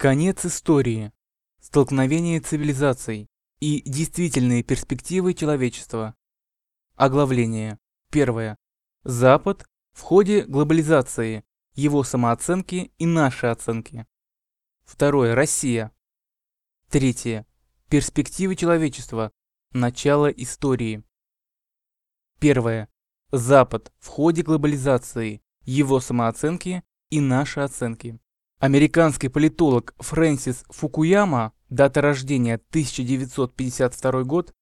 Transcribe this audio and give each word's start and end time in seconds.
Конец 0.00 0.46
истории. 0.46 1.12
Столкновение 1.60 2.40
цивилизаций 2.40 3.28
и 3.58 3.82
действительные 3.82 4.62
перспективы 4.62 5.34
человечества. 5.34 6.14
Оглавление. 6.94 7.78
Первое. 8.10 8.56
Запад 9.04 9.66
в 9.92 10.00
ходе 10.00 10.46
глобализации, 10.46 11.44
его 11.74 12.02
самооценки 12.02 12.94
и 12.96 13.04
наши 13.04 13.48
оценки. 13.48 14.06
Второе. 14.84 15.34
Россия. 15.34 15.92
Третье. 16.88 17.46
Перспективы 17.90 18.56
человечества. 18.56 19.30
Начало 19.72 20.28
истории. 20.28 21.04
Первое. 22.38 22.88
Запад 23.32 23.92
в 23.98 24.06
ходе 24.06 24.40
глобализации, 24.40 25.42
его 25.66 26.00
самооценки 26.00 26.84
и 27.10 27.20
наши 27.20 27.60
оценки. 27.60 28.18
Американский 28.60 29.28
политолог 29.28 29.94
Фрэнсис 30.00 30.64
Фукуяма, 30.68 31.52
дата 31.70 32.02
рождения 32.02 32.56
1952 32.56 34.24
год, 34.24 34.52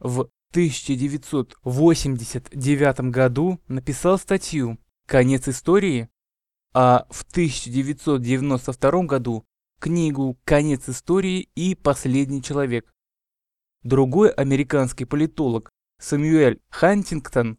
в 0.00 0.28
1989 0.50 3.00
году 3.12 3.60
написал 3.68 4.18
статью 4.18 4.76
«Конец 5.06 5.46
истории», 5.46 6.08
а 6.72 7.06
в 7.10 7.22
1992 7.30 9.04
году 9.04 9.44
книгу 9.78 10.36
«Конец 10.44 10.88
истории 10.88 11.48
и 11.54 11.76
последний 11.76 12.42
человек». 12.42 12.92
Другой 13.84 14.30
американский 14.30 15.04
политолог 15.04 15.70
Сэмюэль 16.00 16.60
Хантингтон 16.70 17.58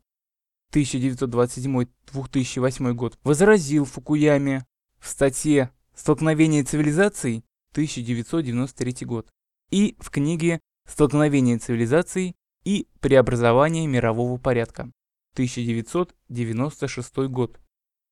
1927-2008 0.74 2.92
год 2.92 3.18
возразил 3.24 3.86
Фукуяме 3.86 4.66
в 5.00 5.08
статье 5.08 5.72
«Столкновение 5.96 6.64
цивилизаций» 6.64 7.44
1993 7.72 9.06
год 9.06 9.28
и 9.72 9.96
в 10.00 10.10
книге 10.10 10.60
«Столкновение 10.88 11.58
цивилизаций 11.58 12.36
и 12.64 12.88
преобразование 13.00 13.88
мирового 13.88 14.38
порядка» 14.38 14.92
1996 15.34 17.18
год. 17.30 17.60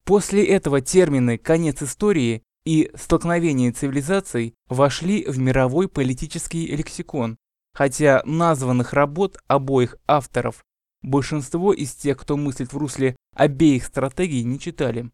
После 0.05 0.45
этого 0.45 0.81
термины 0.81 1.37
«конец 1.37 1.81
истории» 1.81 2.43
и 2.65 2.91
«столкновение 2.95 3.71
цивилизаций» 3.71 4.55
вошли 4.67 5.25
в 5.25 5.37
мировой 5.39 5.87
политический 5.87 6.67
лексикон, 6.67 7.37
хотя 7.73 8.21
названных 8.25 8.93
работ 8.93 9.37
обоих 9.47 9.97
авторов 10.07 10.63
большинство 11.01 11.73
из 11.73 11.93
тех, 11.93 12.17
кто 12.17 12.37
мыслит 12.37 12.73
в 12.73 12.77
русле 12.77 13.15
обеих 13.35 13.85
стратегий, 13.85 14.43
не 14.43 14.59
читали. 14.59 15.11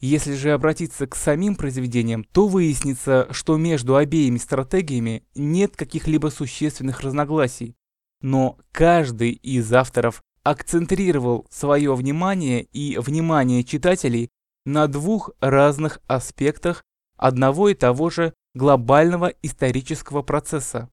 Если 0.00 0.34
же 0.34 0.52
обратиться 0.52 1.06
к 1.06 1.14
самим 1.14 1.56
произведениям, 1.56 2.24
то 2.24 2.48
выяснится, 2.48 3.28
что 3.32 3.58
между 3.58 3.96
обеими 3.96 4.38
стратегиями 4.38 5.24
нет 5.34 5.76
каких-либо 5.76 6.28
существенных 6.28 7.02
разногласий. 7.02 7.76
Но 8.22 8.58
каждый 8.72 9.32
из 9.32 9.70
авторов 9.72 10.22
акцентрировал 10.42 11.46
свое 11.50 11.94
внимание 11.94 12.62
и 12.62 12.96
внимание 12.96 13.62
читателей 13.62 14.30
на 14.64 14.86
двух 14.86 15.30
разных 15.40 16.00
аспектах 16.06 16.82
одного 17.16 17.68
и 17.68 17.74
того 17.74 18.08
же 18.08 18.32
глобального 18.54 19.34
исторического 19.42 20.22
процесса. 20.22 20.88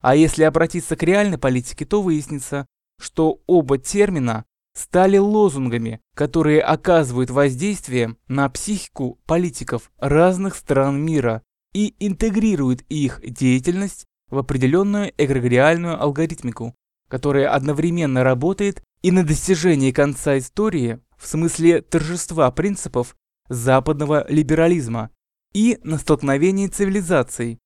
А 0.00 0.14
если 0.14 0.44
обратиться 0.44 0.94
к 0.94 1.02
реальной 1.02 1.38
политике, 1.38 1.84
то 1.84 2.00
выяснится, 2.00 2.66
что 3.00 3.40
оба 3.46 3.78
термина 3.78 4.44
стали 4.76 5.16
лозунгами, 5.16 6.00
которые 6.14 6.60
оказывают 6.60 7.30
воздействие 7.30 8.16
на 8.28 8.48
психику 8.50 9.18
политиков 9.26 9.90
разных 9.98 10.54
стран 10.54 11.00
мира 11.00 11.42
и 11.72 11.94
интегрируют 11.98 12.82
их 12.88 13.20
деятельность 13.22 14.04
в 14.30 14.38
определенную 14.38 15.12
эгрегориальную 15.16 16.00
алгоритмику, 16.00 16.74
которая 17.08 17.48
одновременно 17.48 18.22
работает 18.22 18.82
и 19.02 19.10
на 19.10 19.24
достижение 19.24 19.92
конца 19.92 20.36
истории 20.36 21.00
в 21.16 21.26
смысле 21.26 21.80
торжества 21.80 22.50
принципов 22.50 23.16
западного 23.48 24.26
либерализма 24.28 25.10
и 25.54 25.78
на 25.84 25.96
столкновении 25.96 26.66
цивилизаций, 26.66 27.58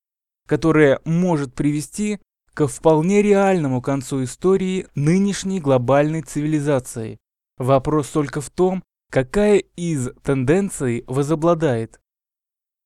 которое 0.47 1.01
может 1.03 1.55
привести 1.55 2.19
ко 2.53 2.67
вполне 2.67 3.21
реальному 3.21 3.81
концу 3.81 4.23
истории 4.23 4.87
нынешней 4.95 5.59
глобальной 5.59 6.21
цивилизации. 6.21 7.17
Вопрос 7.57 8.09
только 8.09 8.41
в 8.41 8.49
том, 8.49 8.83
какая 9.09 9.57
из 9.57 10.09
тенденций 10.23 11.03
возобладает. 11.07 11.99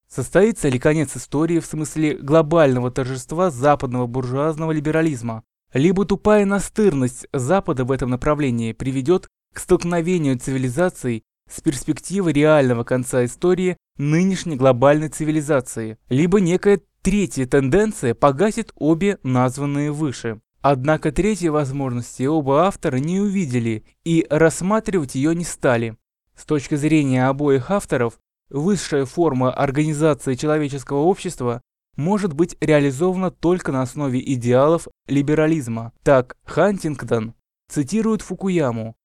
Состоится 0.08 0.68
ли 0.68 0.78
конец 0.78 1.16
истории 1.16 1.58
в 1.58 1.66
смысле 1.66 2.16
глобального 2.16 2.90
торжества 2.90 3.50
западного 3.50 4.06
буржуазного 4.06 4.72
либерализма, 4.72 5.42
либо 5.72 6.04
тупая 6.04 6.44
настырность 6.44 7.26
Запада 7.32 7.84
в 7.84 7.90
этом 7.90 8.10
направлении 8.10 8.72
приведет 8.72 9.28
к 9.52 9.58
столкновению 9.58 10.38
цивилизаций 10.38 11.24
с 11.50 11.60
перспективой 11.60 12.32
реального 12.32 12.84
конца 12.84 13.24
истории 13.24 13.76
нынешней 13.98 14.56
глобальной 14.56 15.08
цивилизации, 15.08 15.98
либо 16.08 16.40
некая 16.40 16.80
Третья 17.06 17.46
тенденция 17.46 18.16
погасит 18.16 18.72
обе 18.74 19.20
названные 19.22 19.92
выше. 19.92 20.40
Однако 20.60 21.12
третьей 21.12 21.50
возможности 21.50 22.24
оба 22.24 22.64
автора 22.64 22.96
не 22.96 23.20
увидели 23.20 23.84
и 24.02 24.26
рассматривать 24.28 25.14
ее 25.14 25.32
не 25.32 25.44
стали. 25.44 25.96
С 26.34 26.44
точки 26.44 26.74
зрения 26.74 27.28
обоих 27.28 27.70
авторов, 27.70 28.18
высшая 28.50 29.04
форма 29.04 29.52
организации 29.52 30.34
человеческого 30.34 31.02
общества 31.02 31.62
может 31.94 32.32
быть 32.32 32.56
реализована 32.60 33.30
только 33.30 33.70
на 33.70 33.82
основе 33.82 34.20
идеалов 34.34 34.88
либерализма. 35.06 35.92
Так, 36.02 36.36
Хантингтон 36.44 37.34
цитирует 37.68 38.22
Фукуяму. 38.22 38.96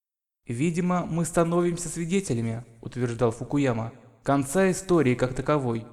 «Видимо, 0.48 1.06
мы 1.06 1.24
становимся 1.24 1.88
свидетелями»,– 1.88 2.66
утверждал 2.82 3.30
Фукуяма,– 3.30 3.94
«конца 4.24 4.72
истории 4.72 5.14
как 5.14 5.36
таковой». 5.36 5.86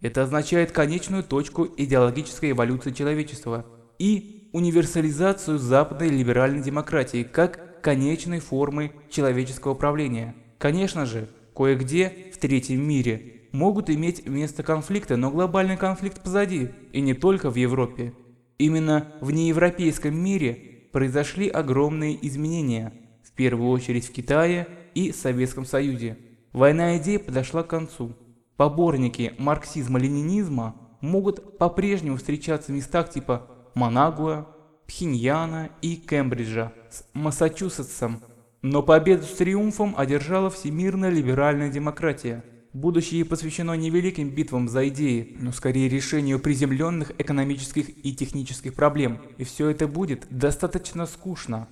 Это 0.00 0.22
означает 0.22 0.70
конечную 0.70 1.24
точку 1.24 1.66
идеологической 1.76 2.52
эволюции 2.52 2.92
человечества 2.92 3.66
и 3.98 4.48
универсализацию 4.52 5.58
западной 5.58 6.08
либеральной 6.08 6.62
демократии 6.62 7.24
как 7.24 7.82
конечной 7.82 8.38
формы 8.38 8.92
человеческого 9.10 9.74
правления. 9.74 10.34
Конечно 10.58 11.04
же, 11.04 11.28
кое-где 11.54 12.30
в 12.32 12.38
третьем 12.38 12.86
мире 12.86 13.42
могут 13.52 13.90
иметь 13.90 14.26
место 14.26 14.62
конфликты, 14.62 15.16
но 15.16 15.30
глобальный 15.30 15.76
конфликт 15.76 16.22
позади, 16.22 16.70
и 16.92 17.00
не 17.00 17.14
только 17.14 17.50
в 17.50 17.56
Европе. 17.56 18.12
Именно 18.58 19.12
в 19.20 19.30
неевропейском 19.30 20.16
мире 20.16 20.88
произошли 20.92 21.48
огромные 21.48 22.18
изменения, 22.26 22.92
в 23.24 23.32
первую 23.32 23.70
очередь 23.70 24.06
в 24.06 24.12
Китае 24.12 24.68
и 24.94 25.12
Советском 25.12 25.64
Союзе. 25.64 26.18
Война 26.52 26.96
идей 26.98 27.18
подошла 27.18 27.62
к 27.62 27.68
концу. 27.68 28.14
Поборники 28.58 29.34
марксизма-ленинизма 29.38 30.74
могут 31.00 31.58
по-прежнему 31.58 32.16
встречаться 32.16 32.72
в 32.72 32.74
местах 32.74 33.08
типа 33.08 33.46
Манагуа, 33.76 34.48
Пхеньяна 34.88 35.70
и 35.80 35.94
Кембриджа 35.94 36.72
с 36.90 37.04
Массачусетсом, 37.12 38.20
но 38.60 38.82
победу 38.82 39.22
с 39.22 39.36
триумфом 39.36 39.94
одержала 39.96 40.50
всемирная 40.50 41.10
либеральная 41.10 41.70
демократия. 41.70 42.44
Будущее 42.72 43.24
посвящено 43.24 43.74
не 43.74 43.90
великим 43.90 44.30
битвам 44.30 44.68
за 44.68 44.88
идеи, 44.88 45.36
но 45.38 45.52
скорее 45.52 45.88
решению 45.88 46.40
приземленных 46.40 47.12
экономических 47.16 48.04
и 48.04 48.12
технических 48.12 48.74
проблем, 48.74 49.20
и 49.36 49.44
все 49.44 49.68
это 49.68 49.86
будет 49.86 50.26
достаточно 50.30 51.06
скучно. 51.06 51.68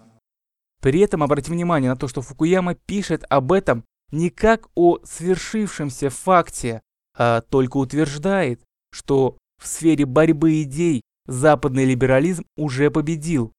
При 0.80 1.00
этом 1.00 1.24
обратим 1.24 1.54
внимание 1.54 1.90
на 1.90 1.96
то, 1.96 2.06
что 2.06 2.22
Фукуяма 2.22 2.76
пишет 2.76 3.24
об 3.28 3.50
этом 3.50 3.82
не 4.10 4.30
как 4.30 4.68
о 4.74 4.98
свершившемся 5.04 6.10
факте, 6.10 6.82
а 7.16 7.40
только 7.40 7.78
утверждает, 7.78 8.62
что 8.90 9.38
в 9.60 9.66
сфере 9.66 10.04
борьбы 10.06 10.62
идей 10.62 11.02
западный 11.26 11.84
либерализм 11.84 12.44
уже 12.56 12.90
победил, 12.90 13.52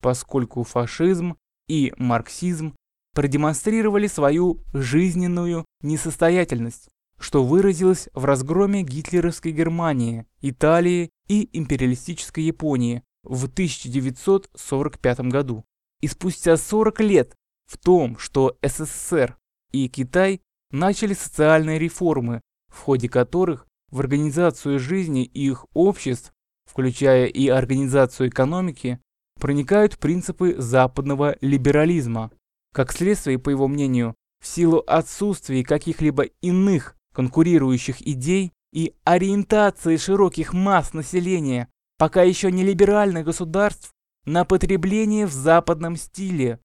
поскольку 0.00 0.64
фашизм 0.64 1.36
и 1.68 1.92
марксизм 1.96 2.74
продемонстрировали 3.14 4.06
свою 4.06 4.60
жизненную 4.72 5.64
несостоятельность, 5.82 6.88
что 7.18 7.44
выразилось 7.44 8.08
в 8.14 8.24
разгроме 8.24 8.82
гитлеровской 8.82 9.52
Германии, 9.52 10.26
Италии 10.40 11.10
и 11.28 11.48
империалистической 11.52 12.44
Японии 12.44 13.02
в 13.22 13.44
1945 13.44 15.20
году. 15.20 15.64
И 16.00 16.08
спустя 16.08 16.56
40 16.56 17.00
лет 17.00 17.36
в 17.66 17.78
том, 17.78 18.18
что 18.18 18.56
СССР 18.62 19.36
и 19.72 19.88
Китай 19.88 20.40
начали 20.70 21.14
социальные 21.14 21.78
реформы, 21.78 22.40
в 22.68 22.78
ходе 22.78 23.08
которых 23.08 23.66
в 23.90 24.00
организацию 24.00 24.78
жизни 24.78 25.24
их 25.24 25.66
обществ, 25.74 26.32
включая 26.70 27.26
и 27.26 27.48
организацию 27.48 28.28
экономики, 28.28 29.00
проникают 29.38 29.98
принципы 29.98 30.54
западного 30.58 31.36
либерализма. 31.40 32.30
Как 32.72 32.92
следствие, 32.92 33.38
по 33.38 33.50
его 33.50 33.68
мнению, 33.68 34.14
в 34.40 34.46
силу 34.46 34.82
отсутствия 34.86 35.64
каких-либо 35.64 36.24
иных 36.40 36.96
конкурирующих 37.12 38.00
идей, 38.06 38.52
и 38.72 38.94
ориентации 39.04 39.96
широких 39.96 40.52
масс 40.52 40.94
населения, 40.94 41.68
пока 41.98 42.22
еще 42.22 42.50
не 42.50 42.64
либеральных 42.64 43.24
государств, 43.24 43.92
на 44.24 44.44
потребление 44.44 45.26
в 45.26 45.32
западном 45.32 45.96
стиле. 45.96 46.60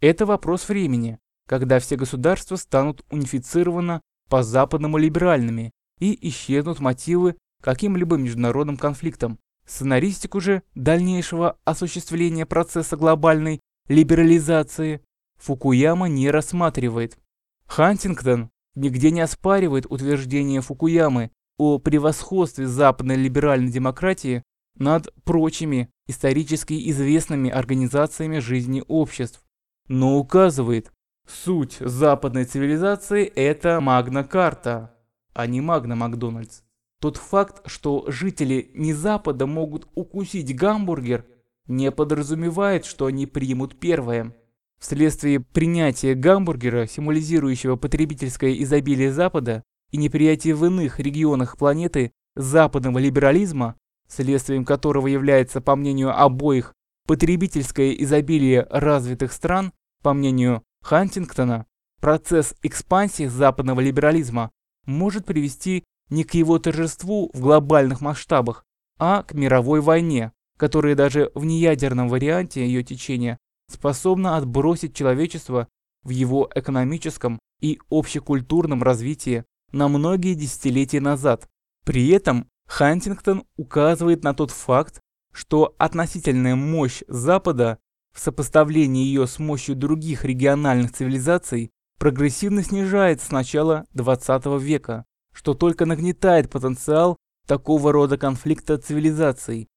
Это 0.00 0.26
вопрос 0.26 0.68
времени, 0.68 1.18
когда 1.50 1.80
все 1.80 1.96
государства 1.96 2.54
станут 2.54 3.04
унифицированы 3.10 4.02
по-западному 4.28 4.98
либеральными 4.98 5.72
и 5.98 6.16
исчезнут 6.28 6.78
мотивы 6.78 7.34
каким-либо 7.60 8.16
международным 8.16 8.76
конфликтам. 8.76 9.40
Сценаристику 9.66 10.40
же 10.40 10.62
дальнейшего 10.76 11.58
осуществления 11.64 12.46
процесса 12.46 12.96
глобальной 12.96 13.58
либерализации 13.88 15.00
Фукуяма 15.38 16.06
не 16.06 16.30
рассматривает. 16.30 17.18
Хантингтон 17.66 18.50
нигде 18.76 19.10
не 19.10 19.20
оспаривает 19.20 19.86
утверждение 19.90 20.60
Фукуямы 20.60 21.32
о 21.58 21.80
превосходстве 21.80 22.68
западной 22.68 23.16
либеральной 23.16 23.72
демократии 23.72 24.44
над 24.76 25.12
прочими 25.24 25.90
исторически 26.06 26.88
известными 26.90 27.50
организациями 27.50 28.38
жизни 28.38 28.84
обществ, 28.86 29.42
но 29.88 30.16
указывает, 30.16 30.92
суть 31.30 31.78
западной 31.80 32.44
цивилизации– 32.44 33.24
это 33.34 33.80
Магна-карта, 33.80 34.94
а 35.32 35.46
не 35.46 35.60
Магна 35.60 35.96
Макдональдс. 35.96 36.62
Тот 37.00 37.16
факт, 37.16 37.62
что 37.66 38.04
жители 38.08 38.70
не 38.74 38.92
Запада 38.92 39.46
могут 39.46 39.88
укусить 39.94 40.54
гамбургер, 40.54 41.24
не 41.66 41.90
подразумевает, 41.90 42.84
что 42.84 43.06
они 43.06 43.26
примут 43.26 43.78
первое. 43.78 44.36
Вследствие 44.78 45.40
принятия 45.40 46.14
гамбургера, 46.14 46.86
символизирующего 46.86 47.76
потребительское 47.76 48.54
изобилие 48.62 49.12
Запада, 49.12 49.62
и 49.90 49.96
неприятия 49.96 50.54
в 50.54 50.64
иных 50.64 51.00
регионах 51.00 51.56
планеты 51.56 52.12
западного 52.36 52.98
либерализма, 52.98 53.76
следствием 54.08 54.64
которого 54.64 55.06
является, 55.06 55.60
по 55.60 55.76
мнению 55.76 56.18
обоих, 56.18 56.74
потребительское 57.06 57.92
изобилие 57.92 58.66
развитых 58.70 59.32
стран, 59.32 59.72
по 60.02 60.12
мнению 60.12 60.62
Хантингтона, 60.82 61.66
процесс 62.00 62.54
экспансии 62.62 63.26
западного 63.26 63.80
либерализма 63.80 64.50
может 64.86 65.26
привести 65.26 65.84
не 66.08 66.24
к 66.24 66.34
его 66.34 66.58
торжеству 66.58 67.30
в 67.32 67.40
глобальных 67.40 68.00
масштабах, 68.00 68.64
а 68.98 69.22
к 69.22 69.34
мировой 69.34 69.80
войне, 69.80 70.32
которая 70.56 70.94
даже 70.94 71.30
в 71.34 71.44
неядерном 71.44 72.08
варианте 72.08 72.66
ее 72.66 72.82
течения 72.82 73.38
способна 73.70 74.36
отбросить 74.36 74.94
человечество 74.94 75.68
в 76.02 76.10
его 76.10 76.50
экономическом 76.54 77.38
и 77.60 77.78
общекультурном 77.90 78.82
развитии 78.82 79.44
на 79.72 79.88
многие 79.88 80.34
десятилетия 80.34 81.00
назад. 81.00 81.48
При 81.84 82.08
этом 82.08 82.48
Хантингтон 82.66 83.44
указывает 83.56 84.24
на 84.24 84.34
тот 84.34 84.50
факт, 84.50 85.00
что 85.32 85.74
относительная 85.78 86.56
мощь 86.56 87.02
Запада 87.06 87.78
в 88.14 88.20
сопоставлении 88.20 89.04
ее 89.04 89.26
с 89.26 89.38
мощью 89.38 89.76
других 89.76 90.24
региональных 90.24 90.92
цивилизаций 90.92 91.70
прогрессивно 91.98 92.62
снижается 92.62 93.26
с 93.26 93.30
начала 93.30 93.86
20 93.92 94.46
века, 94.60 95.04
что 95.32 95.54
только 95.54 95.86
нагнетает 95.86 96.50
потенциал 96.50 97.16
такого 97.46 97.92
рода 97.92 98.16
конфликта 98.16 98.78
цивилизаций. 98.78 99.68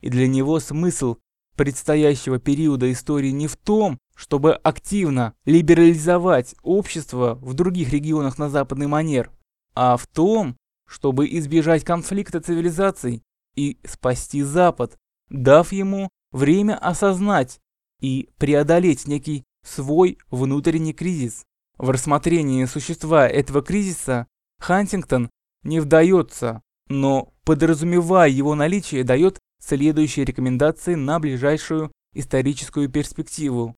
И 0.00 0.08
для 0.08 0.26
него 0.26 0.60
смысл 0.60 1.16
предстоящего 1.56 2.38
периода 2.38 2.90
истории 2.90 3.30
не 3.30 3.46
в 3.46 3.56
том, 3.56 3.98
чтобы 4.14 4.54
активно 4.54 5.34
либерализовать 5.44 6.54
общество 6.62 7.34
в 7.40 7.54
других 7.54 7.92
регионах 7.92 8.38
на 8.38 8.48
западный 8.48 8.86
манер, 8.86 9.30
а 9.74 9.96
в 9.96 10.06
том, 10.06 10.56
чтобы 10.86 11.26
избежать 11.38 11.84
конфликта 11.84 12.40
цивилизаций 12.40 13.22
и 13.54 13.78
спасти 13.84 14.42
Запад, 14.42 14.96
дав 15.30 15.72
ему 15.72 16.10
время 16.30 16.76
осознать 16.76 17.60
и 18.02 18.28
преодолеть 18.36 19.06
некий 19.06 19.44
свой 19.64 20.18
внутренний 20.30 20.92
кризис. 20.92 21.44
В 21.78 21.88
рассмотрении 21.88 22.64
существа 22.66 23.26
этого 23.26 23.62
кризиса 23.62 24.26
Хантингтон 24.58 25.30
не 25.62 25.80
вдается, 25.80 26.60
но, 26.88 27.32
подразумевая 27.44 28.28
его 28.28 28.54
наличие, 28.54 29.04
дает 29.04 29.38
следующие 29.60 30.24
рекомендации 30.24 30.96
на 30.96 31.20
ближайшую 31.20 31.92
историческую 32.12 32.90
перспективу. 32.90 33.76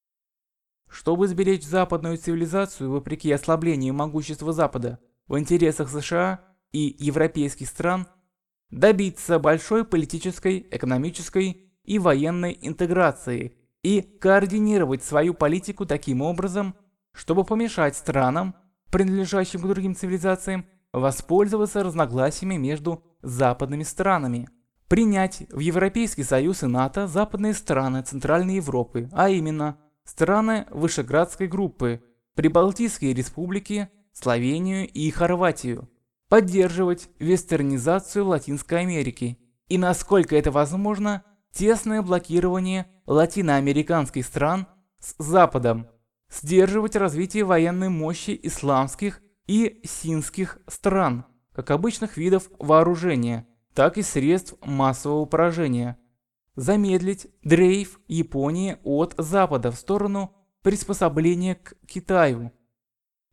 Чтобы 0.88 1.28
сберечь 1.28 1.64
западную 1.64 2.16
цивилизацию 2.16 2.90
вопреки 2.90 3.30
ослаблению 3.30 3.94
могущества 3.94 4.52
Запада, 4.52 4.98
в 5.26 5.38
интересах 5.38 5.90
США 5.90 6.40
и 6.72 6.96
европейских 6.98 7.68
стран 7.68 8.06
добиться 8.70 9.38
большой 9.38 9.84
политической, 9.84 10.66
экономической 10.70 11.70
и 11.84 11.98
военной 11.98 12.58
интеграции 12.60 13.56
и 13.84 14.00
координировать 14.00 15.04
свою 15.04 15.34
политику 15.34 15.84
таким 15.84 16.22
образом, 16.22 16.74
чтобы 17.12 17.44
помешать 17.44 17.94
странам, 17.94 18.56
принадлежащим 18.90 19.60
к 19.60 19.68
другим 19.68 19.94
цивилизациям, 19.94 20.66
воспользоваться 20.92 21.84
разногласиями 21.84 22.56
между 22.56 23.04
западными 23.22 23.82
странами. 23.82 24.48
Принять 24.88 25.44
в 25.50 25.58
Европейский 25.58 26.22
Союз 26.22 26.62
и 26.62 26.66
НАТО 26.66 27.06
западные 27.06 27.52
страны 27.52 28.02
Центральной 28.02 28.56
Европы, 28.56 29.08
а 29.12 29.28
именно 29.28 29.76
страны 30.04 30.66
Вышеградской 30.70 31.46
группы, 31.46 32.02
Прибалтийские 32.34 33.12
республики, 33.12 33.90
Словению 34.12 34.88
и 34.88 35.10
Хорватию. 35.10 35.90
Поддерживать 36.28 37.10
вестернизацию 37.18 38.26
Латинской 38.26 38.80
Америки 38.80 39.38
и, 39.68 39.76
насколько 39.76 40.36
это 40.36 40.50
возможно, 40.50 41.22
тесное 41.52 42.02
блокирование 42.02 42.86
латиноамериканских 43.06 44.26
стран 44.26 44.66
с 44.98 45.14
Западом. 45.18 45.88
Сдерживать 46.30 46.96
развитие 46.96 47.44
военной 47.44 47.88
мощи 47.88 48.38
исламских 48.42 49.20
и 49.46 49.80
синских 49.84 50.58
стран, 50.66 51.26
как 51.52 51.70
обычных 51.70 52.16
видов 52.16 52.50
вооружения, 52.58 53.46
так 53.74 53.98
и 53.98 54.02
средств 54.02 54.54
массового 54.64 55.26
поражения. 55.26 55.98
Замедлить 56.56 57.26
дрейф 57.42 58.00
Японии 58.08 58.78
от 58.84 59.14
Запада 59.18 59.70
в 59.70 59.76
сторону 59.76 60.34
приспособления 60.62 61.56
к 61.56 61.74
Китаю 61.86 62.52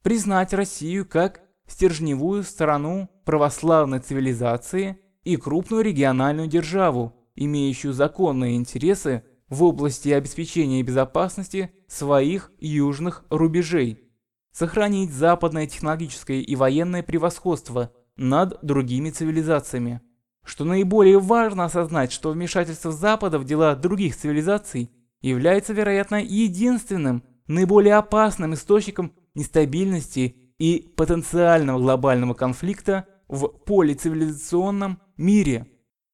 признать 0.01 0.53
Россию 0.53 1.05
как 1.05 1.41
стержневую 1.67 2.43
сторону 2.43 3.09
православной 3.25 3.99
цивилизации 3.99 4.99
и 5.23 5.37
крупную 5.37 5.83
региональную 5.83 6.47
державу, 6.47 7.15
имеющую 7.35 7.93
законные 7.93 8.55
интересы 8.55 9.23
в 9.51 9.63
области 9.63 10.09
обеспечения 10.09 10.81
безопасности 10.81 11.71
своих 11.87 12.51
южных 12.57 13.25
рубежей, 13.29 14.09
сохранить 14.53 15.11
западное 15.11 15.67
технологическое 15.67 16.39
и 16.39 16.55
военное 16.55 17.03
превосходство 17.03 17.91
над 18.15 18.57
другими 18.63 19.09
цивилизациями. 19.09 20.01
Что 20.43 20.63
наиболее 20.63 21.19
важно 21.19 21.65
осознать, 21.65 22.13
что 22.13 22.31
вмешательство 22.31 22.93
Запада 22.93 23.37
в 23.37 23.43
дела 23.43 23.75
других 23.75 24.15
цивилизаций 24.15 24.89
является, 25.21 25.73
вероятно, 25.73 26.15
единственным, 26.15 27.23
наиболее 27.45 27.95
опасным 27.95 28.53
источником 28.53 29.13
нестабильности 29.35 30.53
и 30.59 30.93
потенциального 30.95 31.77
глобального 31.77 32.33
конфликта 32.33 33.05
в 33.27 33.47
полицивилизационном 33.47 35.01
мире. 35.17 35.67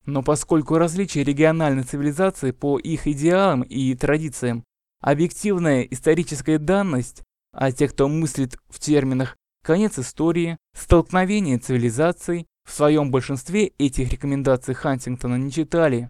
Но 0.08 0.24
поскольку 0.24 0.78
различия 0.78 1.24
региональной 1.24 1.84
цивилизации 1.84 2.52
по 2.52 2.80
их 2.80 3.08
идеалам 3.08 3.62
и 3.62 3.94
традициям 3.94 4.64
объективная 5.02 5.82
историческая 5.82 6.58
данность, 6.58 7.24
а 7.52 7.72
те, 7.74 7.90
кто 7.90 8.08
мыслит 8.08 8.58
в 8.70 8.80
терминах 8.80 9.36
конец 9.64 10.00
истории, 10.00 10.58
столкновение 10.74 11.58
цивилизаций, 11.60 12.48
в 12.66 12.72
своем 12.74 13.12
большинстве 13.12 13.68
этих 13.78 14.10
рекомендаций 14.12 14.74
Хантингтона 14.74 15.36
не 15.36 15.52
читали, 15.52 16.10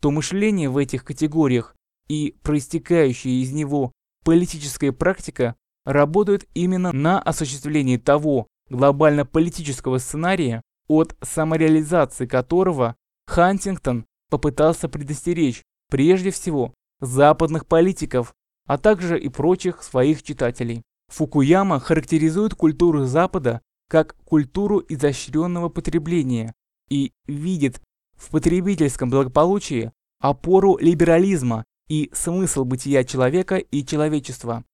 то 0.00 0.10
мышление 0.10 0.70
в 0.70 0.78
этих 0.78 1.04
категориях 1.04 1.76
и 2.08 2.36
проистекающая 2.42 3.42
из 3.42 3.52
него 3.52 3.92
политическая 4.24 4.92
практика 4.92 5.54
работают 5.84 6.46
именно 6.54 6.92
на 6.92 7.20
осуществлении 7.20 7.98
того 7.98 8.46
глобально-политического 8.70 9.98
сценария, 9.98 10.62
от 10.88 11.14
самореализации 11.22 12.26
которого 12.26 12.96
Хантингтон 13.26 14.06
попытался 14.30 14.88
предостеречь 14.88 15.62
прежде 15.90 16.30
всего 16.30 16.74
западных 17.00 17.66
политиков, 17.66 18.34
а 18.66 18.78
также 18.78 19.18
и 19.18 19.28
прочих 19.28 19.82
своих 19.82 20.22
читателей. 20.22 20.82
Фукуяма 21.08 21.80
характеризует 21.80 22.54
культуру 22.54 23.04
Запада 23.04 23.60
как 23.88 24.16
культуру 24.24 24.82
изощренного 24.88 25.68
потребления 25.68 26.54
и 26.88 27.12
видит 27.26 27.80
в 28.14 28.30
потребительском 28.30 29.10
благополучии 29.10 29.92
опору 30.20 30.78
либерализма 30.78 31.64
и 31.88 32.10
смысл 32.14 32.64
бытия 32.64 33.04
человека 33.04 33.56
и 33.56 33.84
человечества. 33.84 34.64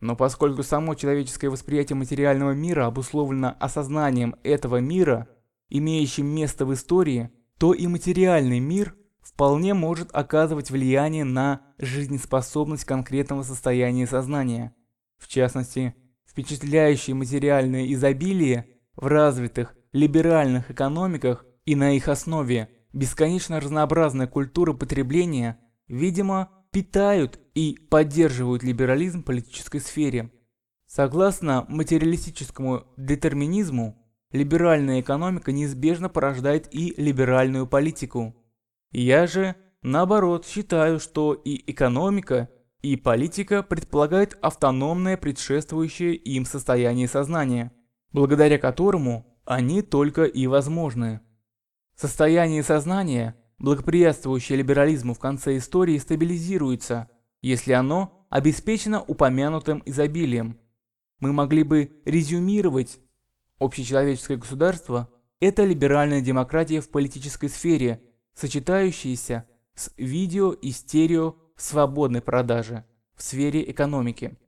Но 0.00 0.16
поскольку 0.16 0.62
само 0.62 0.94
человеческое 0.94 1.48
восприятие 1.48 1.96
материального 1.96 2.52
мира 2.52 2.86
обусловлено 2.86 3.56
осознанием 3.58 4.36
этого 4.42 4.78
мира 4.78 5.28
имеющим 5.70 6.26
место 6.26 6.66
в 6.66 6.74
истории, 6.74 7.30
то 7.62 7.72
и 7.74 7.86
материальный 7.86 8.58
мир 8.58 8.96
вполне 9.20 9.72
может 9.72 10.08
оказывать 10.12 10.72
влияние 10.72 11.22
на 11.22 11.60
жизнеспособность 11.78 12.84
конкретного 12.84 13.44
состояния 13.44 14.08
сознания. 14.08 14.74
В 15.16 15.28
частности, 15.28 15.94
впечатляющее 16.28 17.14
материальное 17.14 17.86
изобилие 17.92 18.66
в 18.96 19.06
развитых 19.06 19.76
либеральных 19.92 20.72
экономиках 20.72 21.46
и 21.64 21.76
на 21.76 21.94
их 21.94 22.08
основе 22.08 22.68
бесконечно 22.92 23.60
разнообразная 23.60 24.26
культура 24.26 24.72
потребления, 24.72 25.60
видимо, 25.86 26.50
питают 26.72 27.38
и 27.54 27.78
поддерживают 27.88 28.64
либерализм 28.64 29.20
в 29.20 29.26
политической 29.26 29.78
сфере. 29.78 30.32
Согласно 30.88 31.64
материалистическому 31.68 32.88
детерминизму, 32.96 34.01
либеральная 34.32 35.00
экономика 35.00 35.52
неизбежно 35.52 36.08
порождает 36.08 36.74
и 36.74 36.94
либеральную 36.96 37.66
политику. 37.66 38.34
Я 38.90 39.26
же, 39.26 39.54
наоборот, 39.82 40.46
считаю, 40.46 40.98
что 41.00 41.34
и 41.34 41.62
экономика, 41.70 42.48
и 42.82 42.96
политика 42.96 43.62
предполагают 43.62 44.36
автономное 44.42 45.16
предшествующее 45.16 46.14
им 46.14 46.44
состояние 46.44 47.08
сознания, 47.08 47.72
благодаря 48.10 48.58
которому 48.58 49.26
они 49.44 49.82
только 49.82 50.24
и 50.24 50.46
возможны. 50.46 51.20
Состояние 51.94 52.62
сознания, 52.62 53.36
благоприятствующее 53.58 54.58
либерализму 54.58 55.14
в 55.14 55.18
конце 55.18 55.56
истории, 55.56 55.98
стабилизируется, 55.98 57.08
если 57.42 57.72
оно 57.72 58.26
обеспечено 58.30 59.02
упомянутым 59.02 59.82
изобилием. 59.84 60.58
Мы 61.20 61.32
могли 61.32 61.62
бы 61.62 62.02
резюмировать 62.04 62.98
общечеловеческое 63.64 64.36
государство– 64.36 65.10
это 65.40 65.64
либеральная 65.64 66.20
демократия 66.20 66.80
в 66.80 66.90
политической 66.90 67.48
сфере, 67.48 68.02
сочетающаяся 68.34 69.46
с 69.74 69.90
видео 69.96 70.52
и 70.52 70.70
стерео 70.70 71.36
свободной 71.56 72.20
продаже 72.20 72.84
в 73.16 73.22
сфере 73.22 73.70
экономики. 73.70 74.38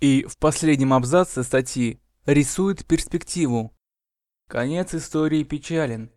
И 0.00 0.24
в 0.24 0.36
последнем 0.38 0.92
абзаце 0.92 1.42
статьи 1.42 2.00
рисует 2.26 2.84
перспективу. 2.84 3.72
Конец 4.48 4.94
истории 4.94 5.42
печален. 5.42 6.10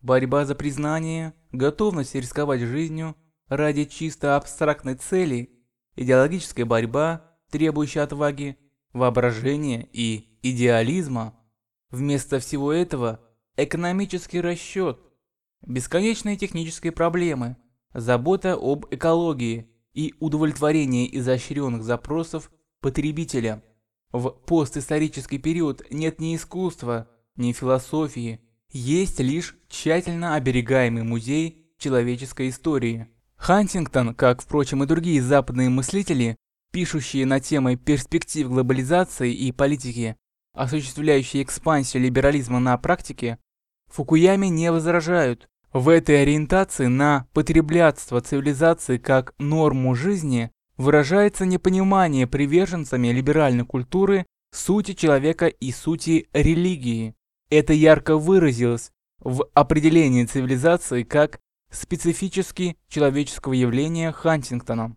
Борьба 0.00 0.44
за 0.44 0.54
признание, 0.54 1.34
готовность 1.52 2.14
рисковать 2.14 2.60
жизнью 2.60 3.16
ради 3.48 3.84
чисто 3.84 4.36
абстрактной 4.36 4.94
цели, 4.94 5.50
идеологическая 5.96 6.64
борьба, 6.64 7.38
требующая 7.50 8.02
отваги, 8.02 8.58
воображения 8.92 9.88
и 9.92 10.38
идеализма. 10.42 11.38
Вместо 11.96 12.40
всего 12.40 12.74
этого 12.74 13.20
экономический 13.56 14.42
расчет, 14.42 14.98
бесконечные 15.66 16.36
технические 16.36 16.92
проблемы, 16.92 17.56
забота 17.94 18.52
об 18.52 18.84
экологии 18.90 19.70
и 19.94 20.12
удовлетворение 20.20 21.08
изощренных 21.16 21.82
запросов 21.82 22.50
потребителя. 22.82 23.62
В 24.12 24.28
постисторический 24.28 25.38
период 25.38 25.90
нет 25.90 26.20
ни 26.20 26.36
искусства, 26.36 27.08
ни 27.34 27.52
философии, 27.52 28.42
есть 28.70 29.18
лишь 29.20 29.56
тщательно 29.70 30.34
оберегаемый 30.34 31.02
музей 31.02 31.66
человеческой 31.78 32.50
истории. 32.50 33.08
Хантингтон, 33.36 34.14
как, 34.14 34.42
впрочем, 34.42 34.82
и 34.82 34.86
другие 34.86 35.22
западные 35.22 35.70
мыслители, 35.70 36.36
пишущие 36.72 37.24
на 37.24 37.40
темы 37.40 37.76
перспектив 37.76 38.48
глобализации 38.48 39.32
и 39.32 39.50
политики, 39.50 40.14
осуществляющие 40.56 41.42
экспансию 41.42 42.02
либерализма 42.02 42.58
на 42.58 42.76
практике, 42.78 43.38
Фукуяме 43.88 44.48
не 44.48 44.72
возражают. 44.72 45.48
В 45.72 45.88
этой 45.88 46.22
ориентации 46.22 46.86
на 46.86 47.26
потреблятство 47.32 48.20
цивилизации 48.20 48.98
как 48.98 49.34
норму 49.38 49.94
жизни 49.94 50.50
выражается 50.76 51.44
непонимание 51.44 52.26
приверженцами 52.26 53.08
либеральной 53.08 53.64
культуры 53.64 54.26
сути 54.52 54.94
человека 54.94 55.46
и 55.46 55.70
сути 55.70 56.28
религии. 56.32 57.14
Это 57.50 57.72
ярко 57.72 58.16
выразилось 58.16 58.90
в 59.20 59.46
определении 59.54 60.24
цивилизации 60.24 61.02
как 61.02 61.40
специфически 61.70 62.76
человеческого 62.88 63.52
явления 63.52 64.12
Хантингтоном. 64.12 64.96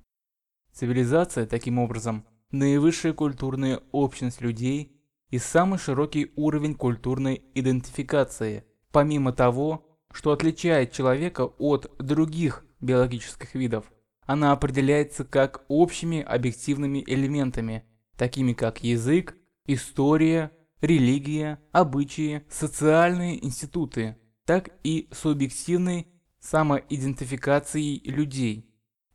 Цивилизация, 0.74 1.46
таким 1.46 1.78
образом, 1.80 2.26
наивысшая 2.52 3.14
культурная 3.14 3.82
общность 3.92 4.42
людей 4.42 4.99
и 5.30 5.38
самый 5.38 5.80
широкий 5.80 6.32
уровень 6.36 6.76
культурной 6.76 7.44
идентификации, 7.54 8.64
помимо 8.92 9.32
того, 9.32 9.86
что 10.12 10.32
отличает 10.32 10.92
человека 10.92 11.46
от 11.46 11.92
других 12.00 12.66
биологических 12.82 13.56
видов. 13.56 13.92
Она 14.26 14.52
определяется 14.52 15.24
как 15.24 15.64
общими 15.68 16.22
объективными 16.22 17.04
элементами, 17.06 17.84
такими 18.18 18.54
как 18.54 18.84
язык, 18.84 19.36
история, 19.66 20.52
религия, 20.82 21.60
обычаи, 21.72 22.44
социальные 22.50 23.44
институты, 23.46 24.18
так 24.46 24.70
и 24.84 25.10
субъективной 25.12 26.08
самоидентификацией 26.40 28.02
людей. 28.10 28.66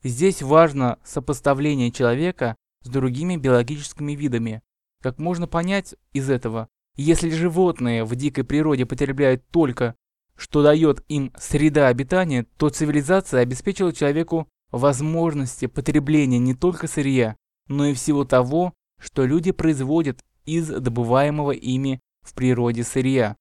Здесь 0.02 0.42
важно 0.42 0.98
сопоставление 1.04 1.90
человека 1.90 2.56
с 2.82 2.88
другими 2.88 3.36
биологическими 3.36 4.12
видами. 4.12 4.62
Как 5.04 5.18
можно 5.18 5.46
понять 5.46 5.94
из 6.14 6.30
этого, 6.30 6.66
если 6.96 7.28
животные 7.28 8.04
в 8.04 8.16
дикой 8.16 8.42
природе 8.42 8.86
потребляют 8.86 9.46
только, 9.50 9.96
что 10.34 10.62
дает 10.62 11.04
им 11.08 11.30
среда 11.38 11.88
обитания, 11.88 12.46
то 12.56 12.70
цивилизация 12.70 13.40
обеспечила 13.40 13.92
человеку 13.92 14.48
возможности 14.70 15.66
потребления 15.66 16.38
не 16.38 16.54
только 16.54 16.86
сырья, 16.88 17.36
но 17.68 17.84
и 17.84 17.92
всего 17.92 18.24
того, 18.24 18.72
что 18.98 19.26
люди 19.26 19.52
производят 19.52 20.24
из 20.46 20.68
добываемого 20.68 21.50
ими 21.50 22.00
в 22.22 22.32
природе 22.32 22.82
сырья. 22.82 23.36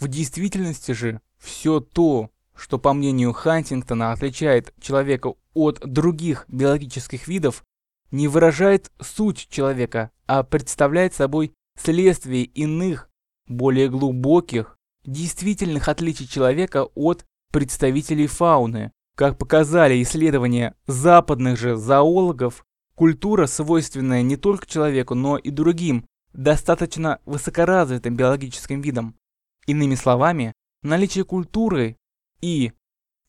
В 0.00 0.08
действительности 0.08 0.90
же 0.90 1.20
все 1.38 1.78
то, 1.78 2.30
что 2.52 2.80
по 2.80 2.92
мнению 2.92 3.32
Хантингтона 3.32 4.10
отличает 4.10 4.74
человека 4.80 5.34
от 5.54 5.78
других 5.86 6.46
биологических 6.48 7.28
видов, 7.28 7.62
не 8.16 8.28
выражает 8.28 8.90
суть 9.00 9.46
человека, 9.48 10.10
а 10.26 10.42
представляет 10.42 11.14
собой 11.14 11.52
следствие 11.78 12.44
иных, 12.44 13.10
более 13.46 13.88
глубоких, 13.88 14.78
действительных 15.04 15.88
отличий 15.88 16.26
человека 16.26 16.86
от 16.94 17.24
представителей 17.52 18.26
фауны. 18.26 18.90
Как 19.14 19.38
показали 19.38 20.02
исследования 20.02 20.74
западных 20.86 21.58
же 21.58 21.76
зоологов, 21.76 22.64
культура, 22.94 23.46
свойственная 23.46 24.22
не 24.22 24.36
только 24.36 24.66
человеку, 24.66 25.14
но 25.14 25.36
и 25.36 25.50
другим 25.50 26.06
достаточно 26.32 27.20
высокоразвитым 27.24 28.16
биологическим 28.16 28.80
видом. 28.80 29.14
Иными 29.66 29.94
словами, 29.94 30.52
наличие 30.82 31.24
культуры 31.24 31.96
и 32.40 32.72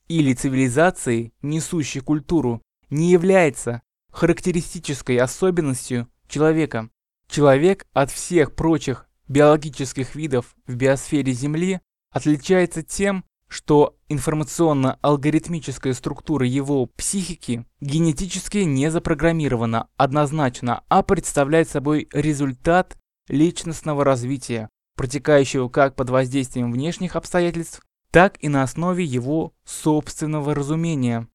или 0.07 0.33
цивилизации, 0.33 1.33
несущей 1.41 2.01
культуру, 2.01 2.61
не 2.89 3.11
является 3.11 3.81
характеристической 4.17 5.17
особенностью 5.17 6.07
человека. 6.27 6.89
Человек 7.29 7.85
от 7.93 8.09
всех 8.09 8.55
прочих 8.55 9.07
биологических 9.27 10.15
видов 10.15 10.55
в 10.65 10.75
биосфере 10.75 11.33
Земли 11.33 11.81
отличается 12.11 12.81
тем, 12.81 13.25
что 13.47 13.95
информационно-алгоритмическая 14.09 15.93
структура 15.93 16.47
его 16.47 16.87
психики 16.87 17.65
генетически 17.79 18.57
не 18.59 18.89
запрограммирована 18.89 19.87
однозначно, 19.97 20.83
а 20.89 21.03
представляет 21.03 21.69
собой 21.69 22.09
результат 22.11 22.97
личностного 23.29 24.03
развития, 24.03 24.67
протекающего 24.95 25.69
как 25.69 25.95
под 25.95 26.09
воздействием 26.09 26.71
внешних 26.71 27.15
обстоятельств, 27.15 27.83
так 28.11 28.37
и 28.39 28.49
на 28.49 28.63
основе 28.63 29.03
его 29.03 29.53
собственного 29.63 30.55
разумения. 30.55 31.27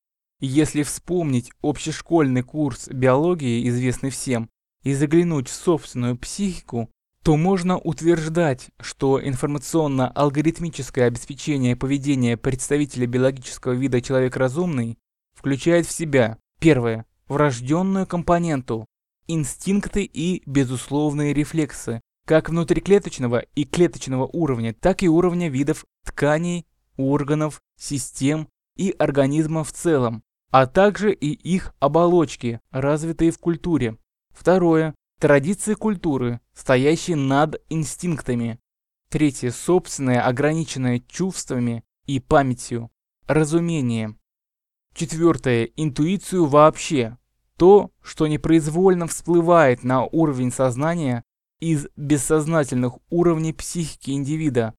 Если 0.44 0.82
вспомнить 0.82 1.52
общешкольный 1.62 2.42
курс 2.42 2.88
биологии, 2.88 3.68
известный 3.68 4.10
всем, 4.10 4.50
и 4.82 4.92
заглянуть 4.92 5.46
в 5.46 5.54
собственную 5.54 6.16
психику, 6.16 6.90
то 7.22 7.36
можно 7.36 7.78
утверждать, 7.78 8.70
что 8.80 9.24
информационно-алгоритмическое 9.24 11.06
обеспечение 11.06 11.76
поведения 11.76 12.36
представителя 12.36 13.06
биологического 13.06 13.74
вида 13.74 14.02
человек 14.02 14.36
разумный 14.36 14.98
включает 15.32 15.86
в 15.86 15.92
себя 15.92 16.38
первое 16.58 17.06
врожденную 17.28 18.08
компоненту 18.08 18.86
инстинкты 19.28 20.02
и 20.02 20.42
безусловные 20.44 21.34
рефлексы, 21.34 22.00
как 22.26 22.50
внутриклеточного 22.50 23.44
и 23.54 23.64
клеточного 23.64 24.26
уровня, 24.26 24.74
так 24.74 25.04
и 25.04 25.08
уровня 25.08 25.48
видов 25.48 25.84
тканей, 26.04 26.66
органов, 26.96 27.60
систем 27.78 28.48
и 28.76 28.92
организма 28.98 29.62
в 29.62 29.70
целом, 29.70 30.24
а 30.52 30.66
также 30.66 31.14
и 31.14 31.32
их 31.32 31.74
оболочки, 31.80 32.60
развитые 32.70 33.30
в 33.32 33.38
культуре. 33.38 33.96
Второе. 34.30 34.94
Традиции 35.18 35.72
культуры, 35.72 36.40
стоящие 36.52 37.16
над 37.16 37.62
инстинктами. 37.70 38.60
Третье. 39.08 39.50
Собственное, 39.50 40.20
ограниченное 40.20 41.00
чувствами 41.08 41.84
и 42.04 42.20
памятью. 42.20 42.90
Разумение. 43.26 44.14
Четвертое. 44.94 45.70
Интуицию 45.76 46.44
вообще. 46.44 47.16
То, 47.56 47.90
что 48.02 48.26
непроизвольно 48.26 49.06
всплывает 49.06 49.84
на 49.84 50.04
уровень 50.04 50.52
сознания 50.52 51.24
из 51.60 51.86
бессознательных 51.96 52.98
уровней 53.08 53.54
психики 53.54 54.10
индивида, 54.10 54.74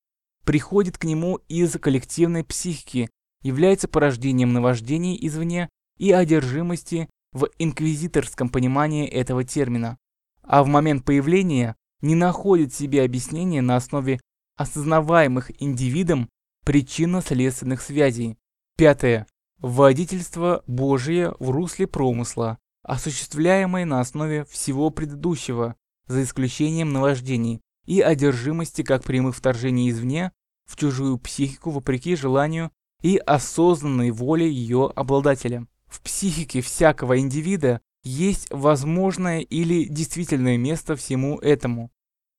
приходит 0.46 1.00
к 1.00 1.06
нему 1.06 1.38
из 1.48 1.72
коллективной 1.80 2.44
психики, 2.44 3.10
является 3.44 3.88
порождением 3.88 4.54
наваждений 4.54 5.18
извне 5.22 5.70
и 5.98 6.12
одержимости 6.12 7.10
в 7.32 7.50
инквизиторском 7.60 8.50
понимании 8.50 9.08
этого 9.08 9.44
термина, 9.44 9.98
а 10.42 10.64
в 10.64 10.68
момент 10.68 11.06
появления 11.06 11.76
не 12.02 12.16
находит 12.16 12.74
себе 12.74 13.04
объяснения 13.04 13.62
на 13.62 13.76
основе 13.76 14.20
осознаваемых 14.58 15.52
индивидом 15.62 16.30
причинно-следственных 16.66 17.82
связей. 17.82 18.38
Пятое. 18.78 19.28
Водительство 19.60 20.64
Божие 20.68 21.34
в 21.40 21.50
русле 21.50 21.88
промысла, 21.88 22.58
осуществляемое 22.84 23.86
на 23.86 24.02
основе 24.02 24.46
всего 24.46 24.90
предыдущего, 24.90 25.76
за 26.08 26.24
исключением 26.24 26.92
наваждений 26.92 27.62
и 27.86 28.02
одержимости 28.02 28.82
как 28.84 29.04
прямых 29.04 29.36
вторжений 29.36 29.90
извне 29.90 30.32
в 30.66 30.76
чужую 30.76 31.18
психику 31.18 31.72
вопреки 31.72 32.16
желанию 32.16 32.72
и 33.04 33.18
осознанной 33.18 34.10
воле 34.10 34.50
ее 34.50 34.92
обладателя. 34.96 35.68
В 35.88 36.02
психике 36.02 36.62
всякого 36.62 37.20
индивида 37.20 37.82
есть 38.04 38.48
возможное 38.50 39.42
или 39.42 39.84
действительное 39.84 40.58
место 40.58 40.96
всему 40.96 41.38
этому. 41.40 41.92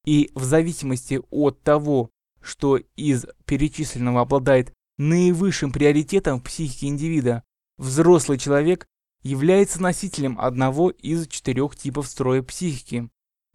И 0.05 0.31
в 0.35 0.43
зависимости 0.43 1.21
от 1.31 1.63
того, 1.63 2.11
что 2.41 2.79
из 2.97 3.27
перечисленного 3.47 4.23
обладает 4.23 4.73
наивысшим 4.99 5.71
приоритетом 5.71 6.41
в 6.41 6.45
психике 6.45 6.89
индивида, 6.89 7.45
взрослый 7.79 8.39
человек 8.39 8.87
является 9.23 9.81
носителем 9.81 10.39
одного 10.39 10.91
из 10.91 11.27
четырех 11.29 11.77
типов 11.77 12.07
строя 12.07 12.43
психики. 12.43 13.09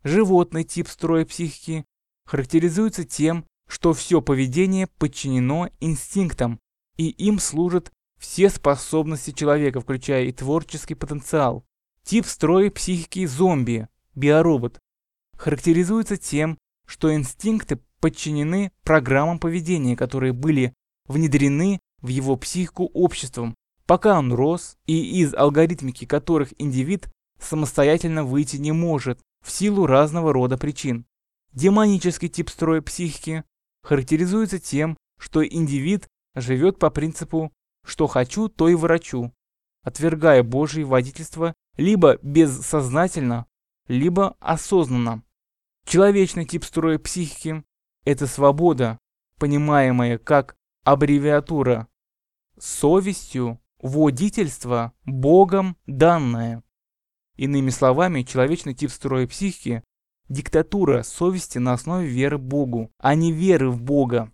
Животный 0.03 0.63
тип 0.63 0.87
строя 0.87 1.25
психики 1.25 1.85
характеризуется 2.25 3.03
тем, 3.03 3.45
что 3.67 3.93
все 3.93 4.21
поведение 4.21 4.87
подчинено 4.87 5.69
инстинктам, 5.79 6.59
и 6.99 7.11
им 7.11 7.39
служат 7.39 7.93
все 8.19 8.49
способности 8.49 9.31
человека, 9.31 9.79
включая 9.79 10.25
и 10.25 10.33
творческий 10.33 10.95
потенциал. 10.95 11.63
Тип 12.03 12.25
строя 12.25 12.69
психики 12.69 13.25
зомби, 13.25 13.87
биоробот, 14.15 14.79
характеризуется 15.37 16.17
тем, 16.17 16.57
что 16.85 17.13
инстинкты 17.15 17.79
подчинены 18.01 18.73
программам 18.83 19.39
поведения, 19.39 19.95
которые 19.95 20.33
были 20.33 20.73
внедрены 21.07 21.79
в 22.01 22.09
его 22.09 22.35
психику 22.35 22.87
обществом, 22.93 23.55
пока 23.85 24.19
он 24.19 24.33
рос, 24.33 24.75
и 24.85 25.21
из 25.21 25.33
алгоритмики 25.33 26.05
которых 26.05 26.53
индивид 26.57 27.07
самостоятельно 27.39 28.25
выйти 28.25 28.57
не 28.57 28.73
может 28.73 29.21
в 29.41 29.51
силу 29.51 29.85
разного 29.85 30.33
рода 30.33 30.57
причин. 30.57 31.05
Демонический 31.53 32.27
тип 32.27 32.49
строя 32.49 32.81
психики 32.81 33.45
характеризуется 33.83 34.59
тем, 34.59 34.97
что 35.17 35.45
индивид 35.47 36.09
живет 36.35 36.79
по 36.79 36.89
принципу 36.89 37.51
«что 37.85 38.07
хочу, 38.07 38.49
то 38.49 38.69
и 38.69 38.75
врачу», 38.75 39.33
отвергая 39.83 40.43
Божье 40.43 40.85
водительство 40.85 41.53
либо 41.77 42.17
бессознательно, 42.21 43.45
либо 43.87 44.35
осознанно. 44.39 45.23
Человечный 45.85 46.45
тип 46.45 46.63
строя 46.65 46.99
психики– 46.99 47.63
это 48.05 48.27
свобода, 48.27 48.99
понимаемая 49.37 50.17
как 50.17 50.55
аббревиатура 50.83 51.87
совестью, 52.57 53.59
водительство, 53.81 54.93
Богом 55.05 55.77
данное. 55.87 56.63
Иными 57.35 57.69
словами, 57.69 58.23
человечный 58.23 58.73
тип 58.73 58.91
строя 58.91 59.25
психики– 59.25 59.83
диктатура 60.29 61.03
совести 61.03 61.57
на 61.57 61.73
основе 61.73 62.07
веры 62.07 62.37
Богу, 62.37 62.91
а 62.99 63.15
не 63.15 63.31
веры 63.31 63.69
в 63.71 63.81
Бога. 63.81 64.31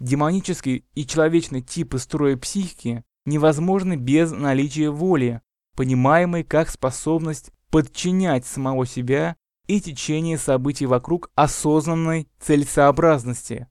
Демонический 0.00 0.86
и 0.94 1.06
человечный 1.06 1.60
типы 1.60 1.98
строя 1.98 2.36
психики 2.38 3.04
невозможны 3.26 3.96
без 3.96 4.32
наличия 4.32 4.90
воли, 4.90 5.42
понимаемой 5.76 6.42
как 6.42 6.70
способность 6.70 7.52
подчинять 7.70 8.46
самого 8.46 8.86
себя 8.86 9.36
и 9.66 9.78
течение 9.78 10.38
событий 10.38 10.86
вокруг 10.86 11.30
осознанной 11.34 12.28
целесообразности. 12.40 13.68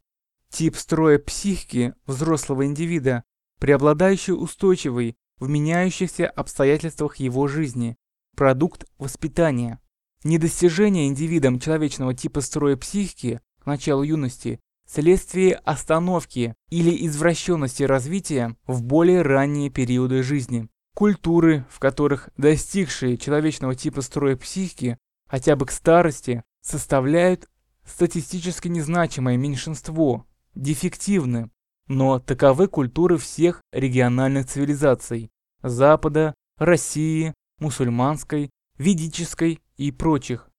Тип 0.49 0.75
строя 0.75 1.17
психики 1.17 1.95
взрослого 2.05 2.65
индивида, 2.65 3.23
преобладающий 3.59 4.33
устойчивый 4.33 5.17
в 5.39 5.49
меняющихся 5.49 6.27
обстоятельствах 6.29 7.17
его 7.17 7.47
жизни, 7.47 7.97
продукт 8.35 8.85
воспитания. 8.99 9.81
Недостижение 10.23 11.07
индивидом 11.07 11.59
человечного 11.59 12.13
типа 12.13 12.41
строя 12.41 12.77
психики 12.77 13.41
к 13.59 13.65
началу 13.65 14.03
юности 14.03 14.59
следствие 14.89 15.55
остановки 15.65 16.55
или 16.69 17.05
извращенности 17.05 17.83
развития 17.83 18.55
в 18.65 18.81
более 18.83 19.21
ранние 19.21 19.69
периоды 19.69 20.23
жизни. 20.23 20.67
Культуры, 20.95 21.65
в 21.69 21.79
которых 21.79 22.29
достигшие 22.37 23.17
человечного 23.17 23.75
типа 23.75 24.01
строя 24.01 24.35
психики 24.35 24.97
хотя 25.27 25.55
бы 25.55 25.67
к 25.67 25.71
старости, 25.71 26.43
составляют 26.61 27.47
статистически 27.85 28.67
незначимое 28.67 29.37
меньшинство, 29.37 30.25
дефективны, 30.55 31.51
но 31.87 32.19
таковы 32.19 32.67
культуры 32.67 33.17
всех 33.17 33.61
региональных 33.71 34.47
цивилизаций– 34.47 35.29
Запада, 35.63 36.33
России, 36.57 37.33
мусульманской, 37.59 38.49
ведической 38.77 39.61
и 39.77 39.91
прочих. 39.91 40.49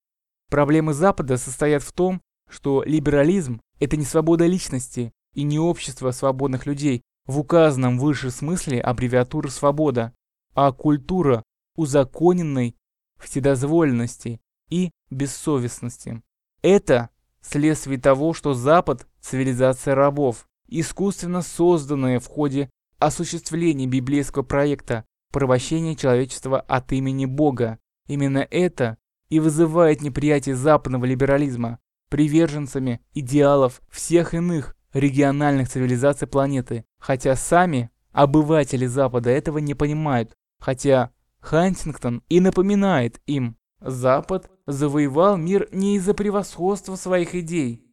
Проблемы 0.49 0.93
Запада 0.93 1.37
состоят 1.37 1.83
в 1.83 1.93
том, 1.93 2.21
что 2.49 2.83
либерализм– 2.85 3.61
это 3.81 3.97
не 3.97 4.05
свобода 4.05 4.47
личности 4.47 5.12
и 5.35 5.43
не 5.43 5.59
общество 5.59 6.12
свободных 6.12 6.66
людей 6.66 7.03
в 7.27 7.40
указанном 7.40 7.99
выше 7.99 8.31
смысле 8.31 8.81
аббревиатуры 8.81 9.51
«свобода», 9.51 10.12
а 10.55 10.73
культура 10.73 11.43
узаконенной 11.77 12.77
вседозволенности 13.19 14.40
и 14.69 14.90
бессовестности. 15.11 16.23
Это 16.62 17.11
следствие 17.40 17.99
того, 17.99 18.35
что 18.35 18.55
Запад– 18.55 19.07
цивилизация 19.21 19.95
рабов, 19.95 20.47
искусственно 20.69 21.43
созданная 21.43 22.21
в 22.21 22.27
ходе 22.27 22.71
осуществления 22.99 23.87
библейского 23.87 24.43
проекта 24.43 25.05
порабощения 25.33 25.95
человечества 25.95 26.61
от 26.61 26.93
имени 26.93 27.25
Бога. 27.25 27.79
Именно 28.09 28.47
это 28.51 28.99
и 29.29 29.40
вызывает 29.40 30.03
неприятие 30.03 30.57
западного 30.57 31.05
либерализма 31.05 31.79
приверженцами 32.11 33.01
идеалов 33.14 33.81
всех 33.88 34.35
иных 34.35 34.77
региональных 34.92 35.70
цивилизаций 35.70 36.29
планеты, 36.29 36.85
хотя 36.99 37.37
сами 37.37 37.90
обыватели 38.12 38.87
Запада 38.87 39.31
этого 39.31 39.59
не 39.59 39.75
понимают, 39.75 40.35
хотя 40.59 41.12
Хантингтон 41.40 42.23
и 42.29 42.40
напоминает 42.40 43.20
им, 43.27 43.57
Запад 43.81 44.51
завоевал 44.66 45.38
мир 45.38 45.68
не 45.73 45.96
из-за 45.96 46.12
превосходства 46.12 46.96
своих 46.96 47.35
идей. 47.35 47.87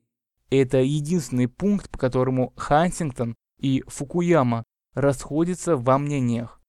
Это 0.50 0.80
единственный 0.80 1.48
пункт, 1.48 1.90
по 1.90 1.98
которому 1.98 2.54
Хантингтон 2.58 3.36
и 3.60 3.84
Фукуяма 3.88 4.64
расходятся 4.94 5.78
во 5.78 5.98
мнениях. 5.98 6.62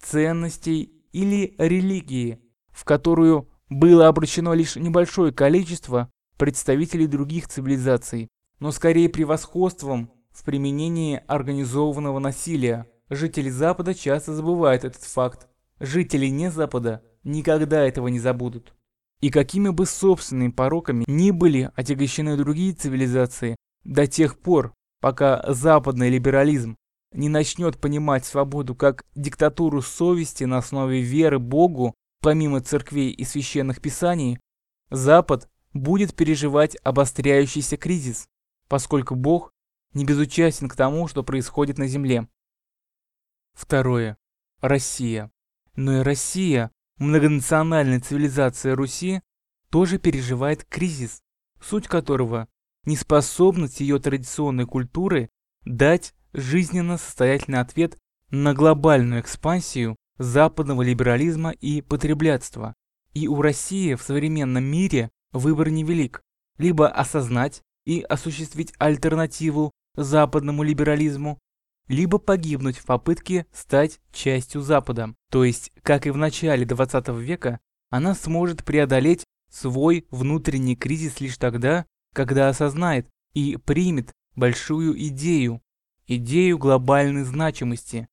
Ценностей 0.00 0.92
или 1.12 1.54
религии, 1.58 2.40
в 2.70 2.84
которую 2.84 3.48
было 3.68 4.08
обращено 4.08 4.54
лишь 4.54 4.76
небольшое 4.76 5.32
количество 5.32 6.10
представителей 6.42 7.06
других 7.06 7.46
цивилизаций, 7.46 8.26
но 8.58 8.72
скорее 8.72 9.08
превосходством 9.08 10.10
в 10.32 10.42
применении 10.42 11.22
организованного 11.28 12.18
насилия. 12.18 12.88
Жители 13.08 13.48
Запада 13.48 13.94
часто 13.94 14.34
забывают 14.34 14.82
этот 14.82 15.04
факт. 15.04 15.46
Жители 15.78 16.26
не 16.26 16.50
Запада 16.50 17.04
никогда 17.22 17.86
этого 17.86 18.08
не 18.08 18.18
забудут. 18.18 18.74
И 19.20 19.30
какими 19.30 19.68
бы 19.68 19.86
собственными 19.86 20.50
пороками 20.50 21.04
ни 21.06 21.30
были 21.30 21.70
отягощены 21.76 22.36
другие 22.36 22.72
цивилизации, 22.72 23.54
до 23.84 24.08
тех 24.08 24.36
пор, 24.36 24.72
пока 25.00 25.44
западный 25.46 26.10
либерализм 26.10 26.74
не 27.12 27.28
начнет 27.28 27.78
понимать 27.78 28.24
свободу 28.24 28.74
как 28.74 29.04
диктатуру 29.14 29.80
совести 29.80 30.42
на 30.42 30.58
основе 30.58 31.02
веры 31.02 31.38
Богу, 31.38 31.94
помимо 32.20 32.60
церквей 32.60 33.10
и 33.12 33.22
священных 33.22 33.80
писаний, 33.80 34.40
Запад 34.90 35.48
будет 35.72 36.14
переживать 36.14 36.76
обостряющийся 36.82 37.76
кризис, 37.76 38.28
поскольку 38.68 39.14
Бог 39.14 39.52
не 39.94 40.04
безучастен 40.04 40.68
к 40.68 40.76
тому, 40.76 41.08
что 41.08 41.22
происходит 41.22 41.78
на 41.78 41.86
Земле. 41.86 42.28
Второе. 43.52 44.16
Россия. 44.60 45.30
Но 45.74 45.98
и 45.98 46.02
Россия 46.02 46.70
многонациональная 46.98 48.00
цивилизация 48.00 48.74
Руси 48.74 49.22
тоже 49.70 49.98
переживает 49.98 50.64
кризис, 50.64 51.22
суть 51.60 51.88
которого 51.88 52.48
неспособность 52.84 53.80
ее 53.80 53.98
традиционной 53.98 54.66
культуры 54.66 55.30
дать 55.64 56.14
жизненно 56.32 56.98
состоятельный 56.98 57.60
ответ 57.60 57.98
на 58.30 58.54
глобальную 58.54 59.20
экспансию 59.20 59.96
западного 60.18 60.82
либерализма 60.82 61.50
и 61.50 61.80
потреблятства. 61.80 62.74
И 63.14 63.28
у 63.28 63.42
России 63.42 63.94
в 63.94 64.02
современном 64.02 64.64
мире 64.64 65.10
выбор 65.32 65.70
невелик. 65.70 66.22
Либо 66.58 66.88
осознать 66.88 67.62
и 67.84 68.00
осуществить 68.00 68.72
альтернативу 68.78 69.72
западному 69.96 70.62
либерализму, 70.62 71.38
либо 71.88 72.18
погибнуть 72.18 72.78
в 72.78 72.86
попытке 72.86 73.46
стать 73.52 74.00
частью 74.12 74.62
Запада. 74.62 75.14
То 75.30 75.44
есть, 75.44 75.72
как 75.82 76.06
и 76.06 76.10
в 76.10 76.16
начале 76.16 76.64
20 76.64 77.08
века, 77.08 77.60
она 77.90 78.14
сможет 78.14 78.64
преодолеть 78.64 79.24
свой 79.50 80.06
внутренний 80.10 80.76
кризис 80.76 81.20
лишь 81.20 81.36
тогда, 81.36 81.84
когда 82.14 82.48
осознает 82.48 83.08
и 83.34 83.56
примет 83.56 84.12
большую 84.34 84.96
идею, 85.08 85.60
идею 86.06 86.58
глобальной 86.58 87.24
значимости. 87.24 88.08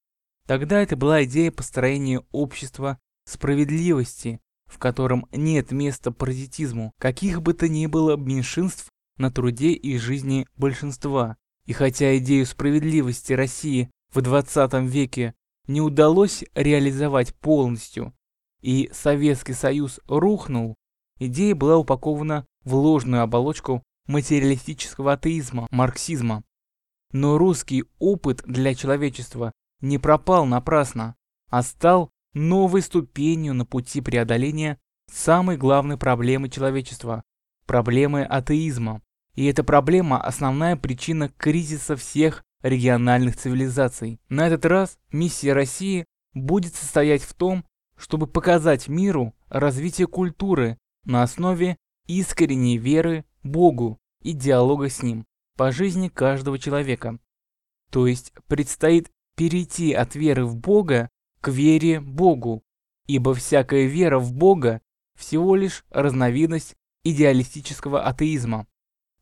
Тогда 0.46 0.82
это 0.82 0.96
была 0.96 1.24
идея 1.24 1.52
построения 1.52 2.24
общества 2.32 3.00
справедливости, 3.26 4.42
в 4.70 4.78
котором 4.78 5.26
нет 5.32 5.72
места 5.72 6.12
паразитизму, 6.12 6.94
каких 7.00 7.42
бы 7.42 7.54
то 7.54 7.68
ни 7.68 7.88
было 7.88 8.16
меньшинств 8.16 8.90
на 9.18 9.32
труде 9.32 9.72
и 9.72 9.98
жизни 9.98 10.48
большинства. 10.56 11.36
И 11.66 11.74
хотя 11.74 12.18
идею 12.18 12.46
справедливости 12.46 13.34
России 13.34 13.92
в 14.14 14.22
20 14.22 14.74
веке 14.90 15.34
не 15.68 15.82
удалось 15.82 16.44
реализовать 16.56 17.36
полностью, 17.36 18.14
и 18.62 18.90
Советский 18.94 19.54
Союз 19.54 20.00
рухнул, 20.08 20.76
идея 21.20 21.56
была 21.56 21.78
упакована 21.78 22.46
в 22.64 22.74
ложную 22.76 23.24
оболочку 23.24 23.84
материалистического 24.08 25.14
атеизма, 25.14 25.68
марксизма. 25.72 26.44
Но 27.12 27.38
русский 27.38 27.86
опыт 28.00 28.44
для 28.46 28.76
человечества 28.76 29.52
не 29.82 29.98
пропал 29.98 30.46
напрасно, 30.46 31.16
а 31.50 31.64
стал 31.64 32.10
новой 32.34 32.82
ступенью 32.82 33.54
на 33.54 33.66
пути 33.66 34.02
преодоления 34.02 34.78
самой 35.12 35.58
главной 35.58 35.98
проблемы 35.98 36.50
человечества– 36.50 37.24
проблемы 37.66 38.24
атеизма. 38.24 39.02
И 39.36 39.46
эта 39.46 39.64
проблема– 39.64 40.22
основная 40.24 40.76
причина 40.76 41.30
кризиса 41.30 41.96
всех 41.96 42.44
региональных 42.62 43.38
цивилизаций. 43.38 44.20
На 44.30 44.48
этот 44.48 44.66
раз 44.66 44.98
миссия 45.12 45.54
России 45.54 46.06
будет 46.34 46.76
состоять 46.76 47.24
в 47.24 47.34
том, 47.34 47.66
чтобы 47.98 48.28
показать 48.28 48.88
миру 48.88 49.34
развитие 49.50 50.08
культуры 50.08 50.78
на 51.06 51.24
основе 51.24 51.78
искренней 52.08 52.78
веры 52.78 53.26
Богу 53.44 54.00
и 54.22 54.34
диалога 54.34 54.90
с 54.90 55.02
Ним 55.02 55.26
по 55.56 55.72
жизни 55.72 56.08
каждого 56.08 56.58
человека. 56.60 57.20
То 57.92 58.08
есть 58.08 58.34
предстоит 58.48 59.10
перейти 59.36 59.94
от 59.94 60.16
веры 60.16 60.46
в 60.46 60.56
Бога 60.56 61.10
к 61.42 61.50
вере 61.50 62.00
Богу, 62.00 62.64
ибо 63.08 63.34
всякая 63.34 63.86
вера 63.86 64.20
в 64.20 64.34
Бога 64.34 64.82
всего 65.16 65.56
лишь 65.56 65.84
разновидность 65.90 66.76
идеалистического 67.04 68.04
атеизма. 68.04 68.68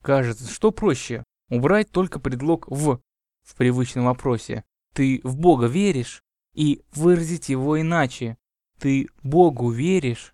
Кажется, 0.02 0.52
что 0.52 0.72
проще? 0.72 1.24
Убрать 1.50 1.92
только 1.92 2.20
предлог 2.20 2.68
«в» 2.68 3.02
в 3.44 3.56
привычном 3.56 4.06
вопросе. 4.06 4.64
Ты 4.94 5.22
в 5.24 5.38
Бога 5.38 5.68
веришь? 5.68 6.24
И 6.54 6.82
выразить 6.94 7.50
его 7.50 7.80
иначе. 7.80 8.38
Ты 8.80 9.10
Богу 9.24 9.70
веришь? 9.70 10.34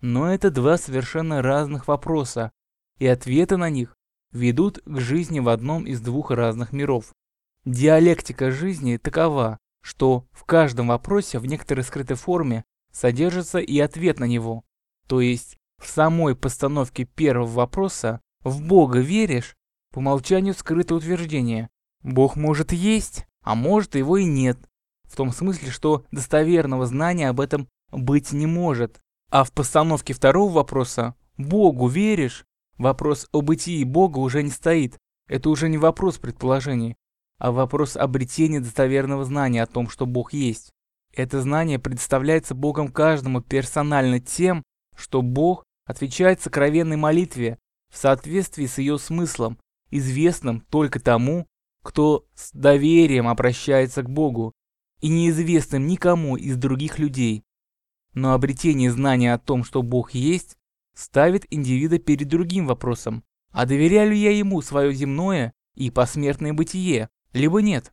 Но 0.00 0.32
это 0.32 0.50
два 0.50 0.78
совершенно 0.78 1.42
разных 1.42 1.88
вопроса, 1.88 2.52
и 2.98 3.06
ответы 3.06 3.56
на 3.56 3.70
них 3.70 3.96
ведут 4.32 4.80
к 4.84 5.00
жизни 5.00 5.40
в 5.40 5.48
одном 5.48 5.84
из 5.84 6.00
двух 6.00 6.30
разных 6.30 6.72
миров. 6.72 7.12
Диалектика 7.64 8.50
жизни 8.50 8.96
такова, 8.96 9.58
что 9.82 10.26
в 10.32 10.44
каждом 10.44 10.88
вопросе 10.88 11.38
в 11.38 11.46
некоторой 11.46 11.84
скрытой 11.84 12.16
форме 12.16 12.64
содержится 12.92 13.58
и 13.58 13.78
ответ 13.78 14.18
на 14.18 14.24
него. 14.24 14.64
То 15.06 15.20
есть 15.20 15.56
в 15.78 15.88
самой 15.88 16.36
постановке 16.36 17.04
первого 17.04 17.48
вопроса 17.48 18.20
«в 18.42 18.62
Бога 18.62 19.00
веришь?» 19.00 19.56
по 19.92 19.98
умолчанию 19.98 20.54
скрыто 20.54 20.94
утверждение 20.94 21.68
«Бог 22.02 22.36
может 22.36 22.72
есть, 22.72 23.26
а 23.42 23.54
может 23.54 23.94
его 23.94 24.16
и 24.16 24.24
нет», 24.24 24.58
в 25.04 25.16
том 25.16 25.30
смысле, 25.30 25.70
что 25.70 26.04
достоверного 26.10 26.86
знания 26.86 27.28
об 27.28 27.40
этом 27.40 27.68
быть 27.90 28.32
не 28.32 28.46
может. 28.46 29.00
А 29.30 29.44
в 29.44 29.52
постановке 29.52 30.14
второго 30.14 30.50
вопроса 30.52 31.14
«Богу 31.36 31.88
веришь?» 31.88 32.46
вопрос 32.78 33.28
о 33.32 33.42
бытии 33.42 33.84
Бога 33.84 34.18
уже 34.18 34.42
не 34.42 34.50
стоит. 34.50 34.98
Это 35.28 35.50
уже 35.50 35.68
не 35.68 35.78
вопрос 35.78 36.18
предположений, 36.18 36.96
а 37.42 37.50
вопрос 37.50 37.96
обретения 37.96 38.60
достоверного 38.60 39.24
знания 39.24 39.64
о 39.64 39.66
том, 39.66 39.88
что 39.88 40.06
Бог 40.06 40.32
есть. 40.32 40.70
Это 41.12 41.42
знание 41.42 41.80
представляется 41.80 42.54
Богом 42.54 42.86
каждому 42.86 43.40
персонально 43.40 44.20
тем, 44.20 44.62
что 44.94 45.22
Бог 45.22 45.64
отвечает 45.84 46.40
сокровенной 46.40 46.94
молитве 46.94 47.58
в 47.92 47.98
соответствии 47.98 48.66
с 48.66 48.78
ее 48.78 48.96
смыслом, 48.96 49.58
известным 49.90 50.60
только 50.60 51.00
тому, 51.00 51.48
кто 51.82 52.24
с 52.36 52.52
доверием 52.52 53.26
обращается 53.26 54.04
к 54.04 54.08
Богу, 54.08 54.52
и 55.00 55.08
неизвестным 55.08 55.88
никому 55.88 56.36
из 56.36 56.56
других 56.56 57.00
людей. 57.00 57.42
Но 58.14 58.34
обретение 58.34 58.92
знания 58.92 59.34
о 59.34 59.40
том, 59.40 59.64
что 59.64 59.82
Бог 59.82 60.12
есть, 60.14 60.56
ставит 60.94 61.44
индивида 61.50 61.98
перед 61.98 62.28
другим 62.28 62.68
вопросом. 62.68 63.24
А 63.50 63.66
доверяю 63.66 64.12
ли 64.12 64.16
я 64.16 64.30
ему 64.30 64.62
свое 64.62 64.94
земное 64.94 65.52
и 65.74 65.90
посмертное 65.90 66.52
бытие? 66.52 67.08
Либо 67.32 67.62
нет. 67.62 67.92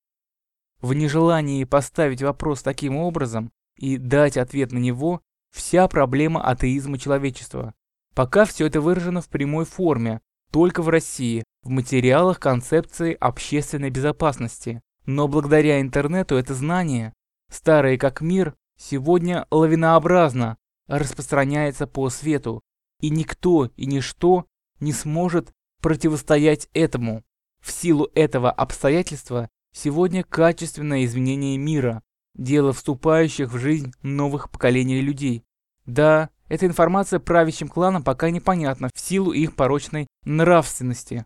В 0.82 0.94
нежелании 0.94 1.64
поставить 1.64 2.22
вопрос 2.22 2.62
таким 2.62 2.96
образом 2.96 3.52
и 3.78 3.98
дать 3.98 4.38
ответ 4.38 4.72
на 4.72 4.78
него 4.78 5.22
вся 5.52 5.88
проблема 5.88 6.44
атеизма 6.44 6.98
человечества. 6.98 7.74
Пока 8.16 8.46
все 8.46 8.66
это 8.68 8.82
выражено 8.82 9.22
в 9.22 9.30
прямой 9.30 9.66
форме, 9.66 10.22
только 10.52 10.82
в 10.82 10.90
России, 10.90 11.44
в 11.64 11.70
материалах 11.70 12.40
концепции 12.40 13.16
общественной 13.20 13.90
безопасности. 13.90 14.82
Но 15.06 15.28
благодаря 15.28 15.82
интернету 15.82 16.36
это 16.36 16.54
знание, 16.54 17.14
старое 17.52 17.98
как 17.98 18.22
мир, 18.22 18.56
сегодня 18.78 19.48
лавинообразно 19.52 20.58
распространяется 20.88 21.88
по 21.88 22.10
свету, 22.10 22.62
и 23.00 23.10
никто 23.10 23.66
и 23.76 23.86
ничто 23.86 24.46
не 24.80 24.92
сможет 24.92 25.52
противостоять 25.82 26.70
этому. 26.74 27.24
В 27.62 27.72
силу 27.72 28.10
этого 28.16 28.52
обстоятельства 28.52 29.50
сегодня 29.74 30.24
качественное 30.24 31.06
изменение 31.06 31.58
мира– 31.58 32.04
дело 32.36 32.74
вступающих 32.74 33.52
в 33.52 33.58
жизнь 33.58 33.94
новых 34.02 34.50
поколений 34.50 35.02
людей. 35.02 35.44
Да, 35.86 36.30
эта 36.48 36.66
информация 36.66 37.20
правящим 37.20 37.68
кланам 37.68 38.04
пока 38.04 38.30
непонятна 38.30 38.90
в 38.94 39.00
силу 39.00 39.32
их 39.32 39.56
порочной 39.56 40.08
нравственности. 40.24 41.26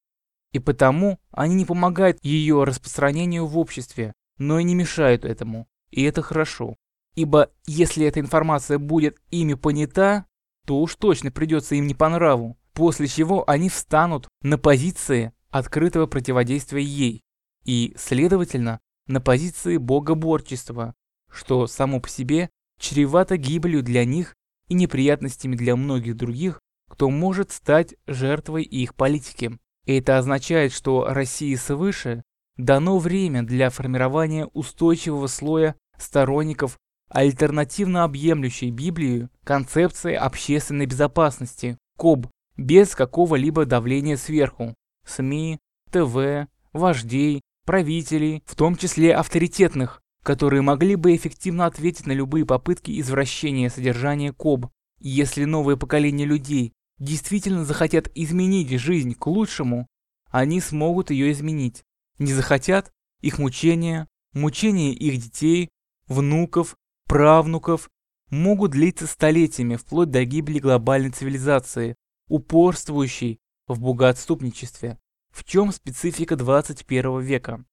И 0.51 0.59
потому 0.59 1.19
они 1.31 1.55
не 1.55 1.65
помогают 1.65 2.17
ее 2.23 2.63
распространению 2.63 3.45
в 3.45 3.57
обществе, 3.57 4.13
но 4.37 4.59
и 4.59 4.63
не 4.63 4.75
мешают 4.75 5.25
этому. 5.25 5.67
И 5.89 6.03
это 6.03 6.21
хорошо. 6.21 6.75
Ибо 7.15 7.51
если 7.65 8.05
эта 8.05 8.19
информация 8.19 8.79
будет 8.79 9.19
ими 9.29 9.53
понята, 9.53 10.25
то 10.65 10.79
уж 10.79 10.95
точно 10.95 11.31
придется 11.31 11.75
им 11.75 11.87
не 11.87 11.93
по 11.93 12.09
нраву, 12.09 12.57
после 12.73 13.07
чего 13.07 13.47
они 13.49 13.69
встанут 13.69 14.27
на 14.41 14.57
позиции 14.57 15.33
открытого 15.53 16.07
противодействия 16.07 16.81
ей 16.81 17.21
и, 17.63 17.93
следовательно, 17.95 18.79
на 19.05 19.21
позиции 19.21 19.77
богоборчества, 19.77 20.95
что 21.31 21.67
само 21.67 21.99
по 21.99 22.09
себе 22.09 22.49
чревато 22.79 23.37
гибелью 23.37 23.83
для 23.83 24.03
них 24.03 24.35
и 24.67 24.73
неприятностями 24.73 25.55
для 25.55 25.75
многих 25.75 26.17
других, 26.17 26.59
кто 26.89 27.11
может 27.11 27.51
стать 27.51 27.95
жертвой 28.07 28.63
их 28.63 28.95
политики. 28.95 29.59
Это 29.85 30.17
означает, 30.17 30.73
что 30.73 31.05
России 31.05 31.53
свыше 31.53 32.23
дано 32.57 32.97
время 32.97 33.43
для 33.43 33.69
формирования 33.69 34.47
устойчивого 34.53 35.27
слоя 35.27 35.75
сторонников 35.99 36.79
альтернативно 37.09 38.05
объемлющей 38.05 38.71
Библию 38.71 39.29
концепции 39.43 40.15
общественной 40.15 40.87
безопасности, 40.87 41.77
КОБ, 41.97 42.27
без 42.57 42.95
какого-либо 42.95 43.65
давления 43.65 44.17
сверху. 44.17 44.73
СМИ, 45.05 45.59
ТВ, 45.91 46.47
вождей, 46.73 47.41
правителей, 47.65 48.43
в 48.45 48.55
том 48.55 48.75
числе 48.75 49.15
авторитетных, 49.15 50.01
которые 50.23 50.61
могли 50.61 50.95
бы 50.95 51.15
эффективно 51.15 51.65
ответить 51.65 52.07
на 52.07 52.13
любые 52.13 52.45
попытки 52.45 52.99
извращения 52.99 53.69
содержания 53.69 54.33
КОБ. 54.33 54.69
если 54.99 55.43
новое 55.43 55.75
поколение 55.75 56.25
людей 56.25 56.73
действительно 56.97 57.65
захотят 57.65 58.09
изменить 58.15 58.79
жизнь 58.79 59.13
к 59.15 59.27
лучшему, 59.27 59.87
они 60.29 60.61
смогут 60.61 61.11
ее 61.11 61.31
изменить. 61.31 61.83
Не 62.19 62.33
захотят– 62.33 62.91
их 63.21 63.37
мучения, 63.39 64.07
мучения 64.33 64.93
их 64.93 65.21
детей, 65.21 65.69
внуков, 66.07 66.75
правнуков 67.07 67.89
могут 68.29 68.71
длиться 68.71 69.07
столетиями 69.07 69.75
вплоть 69.75 70.09
до 70.09 70.25
гибели 70.25 70.59
глобальной 70.59 71.11
цивилизации, 71.11 71.95
упорствующей 72.27 73.39
в 73.67 73.79
богоотступничестве. 73.79 74.99
В 75.31 75.43
чем 75.43 75.71
специфика 75.71 76.35
21 76.35 77.19
века? 77.19 77.65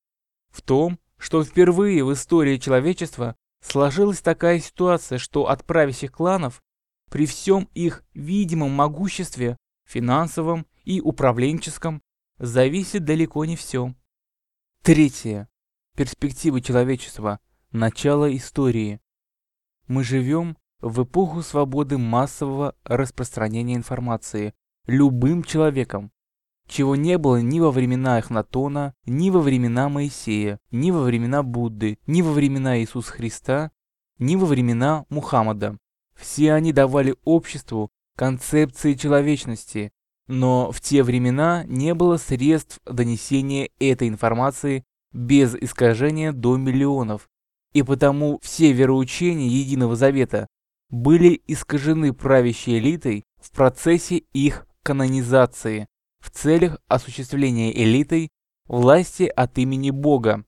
В 0.50 0.62
том, 0.62 0.98
что 1.18 1.44
впервые 1.44 2.04
в 2.04 2.12
истории 2.12 2.56
человечества 2.56 3.36
сложилась 3.60 4.20
такая 4.20 4.58
ситуация, 4.60 5.18
что 5.18 5.48
от 5.48 5.64
правящих 5.64 6.12
кланов 6.12 6.62
при 7.10 7.26
всем 7.26 7.68
их 7.74 8.04
видимом 8.14 8.70
могуществе, 8.70 9.56
финансовом 9.86 10.66
и 10.84 11.00
управленческом, 11.00 12.02
зависит 12.38 13.04
далеко 13.04 13.44
не 13.44 13.56
все. 13.56 13.94
Третье. 14.82 15.48
Перспективы 15.96 16.62
человечества. 16.62 17.40
Начало 17.72 18.34
истории. 18.34 19.00
Мы 19.88 20.04
живем 20.04 20.56
в 20.80 21.02
эпоху 21.02 21.42
свободы 21.42 21.98
массового 21.98 22.74
распространения 22.84 23.74
информации 23.74 24.54
любым 24.86 25.42
человеком, 25.42 26.10
чего 26.66 26.94
не 26.96 27.18
было 27.18 27.40
ни 27.42 27.58
во 27.58 27.70
времена 27.70 28.18
Эхнатона, 28.18 28.94
ни 29.04 29.30
во 29.30 29.40
времена 29.40 29.88
Моисея, 29.88 30.60
ни 30.70 30.90
во 30.90 31.02
времена 31.02 31.42
Будды, 31.42 31.98
ни 32.06 32.22
во 32.22 32.32
времена 32.32 32.78
Иисуса 32.78 33.12
Христа, 33.12 33.72
ни 34.18 34.36
во 34.36 34.46
времена 34.46 35.04
Мухаммада. 35.08 35.78
Все 36.14 36.52
они 36.52 36.72
давали 36.72 37.16
обществу 37.24 37.90
концепции 38.16 38.94
человечности, 38.94 39.92
но 40.28 40.70
в 40.70 40.80
те 40.80 41.02
времена 41.02 41.64
не 41.66 41.94
было 41.94 42.18
средств 42.18 42.78
донесения 42.84 43.70
этой 43.80 44.08
информации 44.08 44.84
без 45.12 45.56
искажения 45.56 46.32
до 46.32 46.56
миллионов, 46.56 47.28
и 47.72 47.82
потому 47.82 48.38
все 48.42 48.72
вероучения 48.72 49.48
Единого 49.48 49.96
Завета 49.96 50.46
были 50.88 51.40
искажены 51.46 52.12
правящей 52.12 52.78
элитой 52.78 53.24
в 53.40 53.50
процессе 53.50 54.18
их 54.32 54.66
канонизации 54.82 55.86
в 56.20 56.30
целях 56.30 56.78
осуществления 56.88 57.72
элитой 57.72 58.30
власти 58.66 59.24
от 59.24 59.58
имени 59.58 59.90
Бога. 59.90 60.44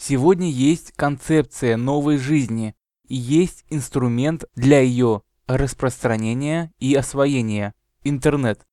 Сегодня 0.00 0.50
есть 0.50 0.92
концепция 0.92 1.76
новой 1.76 2.18
жизни 2.18 2.74
и 3.06 3.14
есть 3.14 3.64
инструмент 3.68 4.44
для 4.54 4.80
ее 4.80 5.22
распространения 5.46 6.72
и 6.78 6.94
освоения– 6.94 7.74
интернет. 8.04 8.66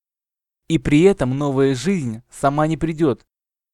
И 0.67 0.77
при 0.77 1.01
этом 1.01 1.37
новая 1.37 1.75
жизнь 1.75 2.21
сама 2.29 2.67
не 2.67 2.77
придет, 2.77 3.25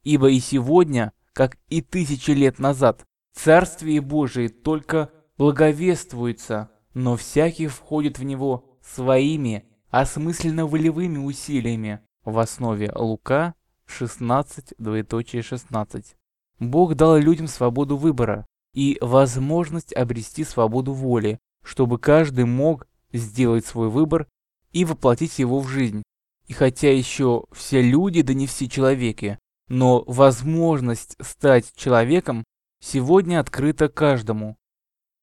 ибо 0.03 0.29
и 0.29 0.39
сегодня, 0.39 1.13
как 1.33 1.57
и 1.69 1.81
тысячи 1.81 2.31
лет 2.31 2.59
назад, 2.59 3.05
Царствие 3.35 3.99
Божие 3.99 4.49
только 4.49 5.11
благовествуется, 5.37 6.71
но 6.93 7.17
всякий 7.17 7.67
входит 7.67 8.17
в 8.17 8.23
него 8.23 8.79
своими 8.81 9.65
осмысленно-волевыми 9.95 11.19
усилиями 11.19 12.01
в 12.25 12.37
основе 12.39 12.91
Лука 12.93 13.55
16, 13.85 14.73
двоеточие 14.77 15.41
16. 15.41 16.17
Бог 16.59 16.95
дал 16.95 17.15
людям 17.15 17.47
свободу 17.47 17.95
выбора 17.95 18.45
и 18.73 18.97
возможность 18.99 19.93
обрести 19.93 20.43
свободу 20.43 20.91
воли, 20.91 21.39
чтобы 21.63 21.97
каждый 21.97 22.43
мог 22.43 22.87
сделать 23.13 23.65
свой 23.65 23.89
выбор 23.89 24.27
и 24.73 24.83
воплотить 24.83 25.39
его 25.39 25.61
в 25.61 25.69
жизнь. 25.69 26.03
И 26.47 26.51
хотя 26.51 26.91
еще 26.91 27.45
все 27.53 27.81
люди, 27.81 28.21
да 28.21 28.33
не 28.33 28.47
все 28.47 28.67
человеки, 28.67 29.39
но 29.69 30.03
возможность 30.07 31.15
стать 31.21 31.73
человеком 31.73 32.43
сегодня 32.81 33.39
открыта 33.39 33.87
каждому. 33.87 34.57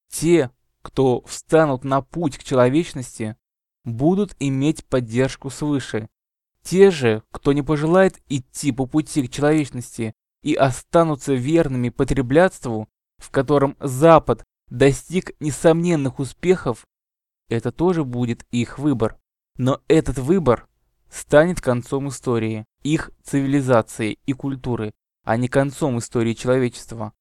Те, 0.09 0.49
кто 0.81 1.21
встанут 1.27 1.83
на 1.83 2.01
путь 2.01 2.39
к 2.39 2.43
человечности, 2.43 3.37
будут 3.83 4.35
иметь 4.39 4.85
поддержку 4.85 5.49
свыше. 5.49 6.09
Те 6.63 6.91
же, 6.91 7.23
кто 7.31 7.53
не 7.53 7.61
пожелает 7.61 8.21
идти 8.29 8.71
по 8.71 8.85
пути 8.85 9.27
к 9.27 9.31
человечности 9.31 10.13
и 10.41 10.53
останутся 10.53 11.33
верными 11.33 11.89
потреблятству, 11.89 12.87
в 13.17 13.29
котором 13.31 13.75
Запад 13.79 14.43
достиг 14.69 15.31
несомненных 15.39 16.19
успехов, 16.19 16.85
это 17.49 17.71
тоже 17.71 18.03
будет 18.03 18.45
их 18.51 18.79
выбор. 18.79 19.17
Но 19.57 19.81
этот 19.87 20.17
выбор 20.17 20.67
станет 21.11 21.61
концом 21.61 22.09
истории, 22.09 22.65
их 22.81 23.11
цивилизации 23.23 24.17
и 24.25 24.33
культуры, 24.33 24.93
а 25.23 25.37
не 25.37 25.47
концом 25.47 25.99
истории 25.99 26.33
человечества. 26.33 27.13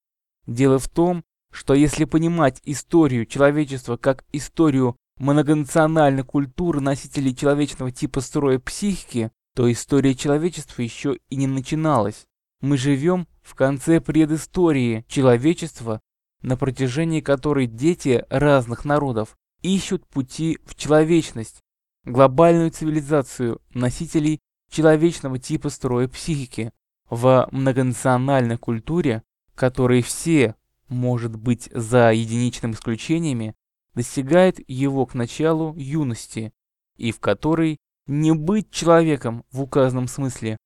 Дело 0.47 0.79
в 0.79 0.89
том, 0.89 1.25
что 1.51 1.75
если 1.75 2.05
понимать 2.05 2.61
историю 2.65 3.27
человечества 3.27 3.97
как 3.97 4.25
историю 4.33 4.97
многонациональной 5.23 6.25
культуры 6.25 6.81
носителей 6.81 7.33
человечного 7.33 7.93
типа 7.93 8.21
строя 8.21 8.59
психики, 8.59 9.31
то 9.55 9.71
история 9.71 10.17
человечества 10.17 10.83
еще 10.83 11.17
и 11.31 11.37
не 11.37 11.47
начиналась. 11.47 12.27
Мы 12.61 12.77
живем 12.77 13.29
в 13.41 13.55
конце 13.55 14.01
предыстории 14.01 15.05
человечества, 15.07 16.01
на 16.43 16.57
протяжении 16.57 17.21
которой 17.21 17.69
дети 17.69 18.25
разных 18.31 18.85
народов 18.85 19.37
ищут 19.63 20.05
пути 20.09 20.59
в 20.65 20.75
человечность, 20.75 21.61
глобальную 22.05 22.73
цивилизацию 22.73 23.61
носителей 23.75 24.41
человечного 24.73 25.39
типа 25.39 25.71
строя 25.71 26.09
психики 26.09 26.73
в 27.09 27.47
многонациональной 27.53 28.59
культуре, 28.59 29.23
которые 29.55 30.03
все, 30.03 30.57
может 30.89 31.37
быть, 31.37 31.69
за 31.73 32.11
единичными 32.11 32.73
исключениями, 32.73 33.55
достигает 33.95 34.59
его 34.69 35.07
к 35.07 35.15
началу 35.15 35.75
юности, 35.77 36.53
и 36.97 37.13
в 37.13 37.21
которой 37.21 37.79
не 38.07 38.33
быть 38.33 38.71
человеком 38.71 39.45
в 39.51 39.63
указанном 39.63 40.09
смысле 40.09 40.57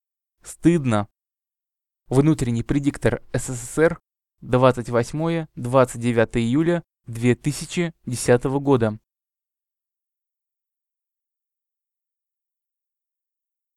стыдно. 0.43 1.09
Внутренний 2.09 2.63
предиктор 2.63 3.23
СССР 3.33 4.01
28-29 4.43 6.39
июля 6.39 6.83
2010 7.07 8.45
года. 8.45 8.99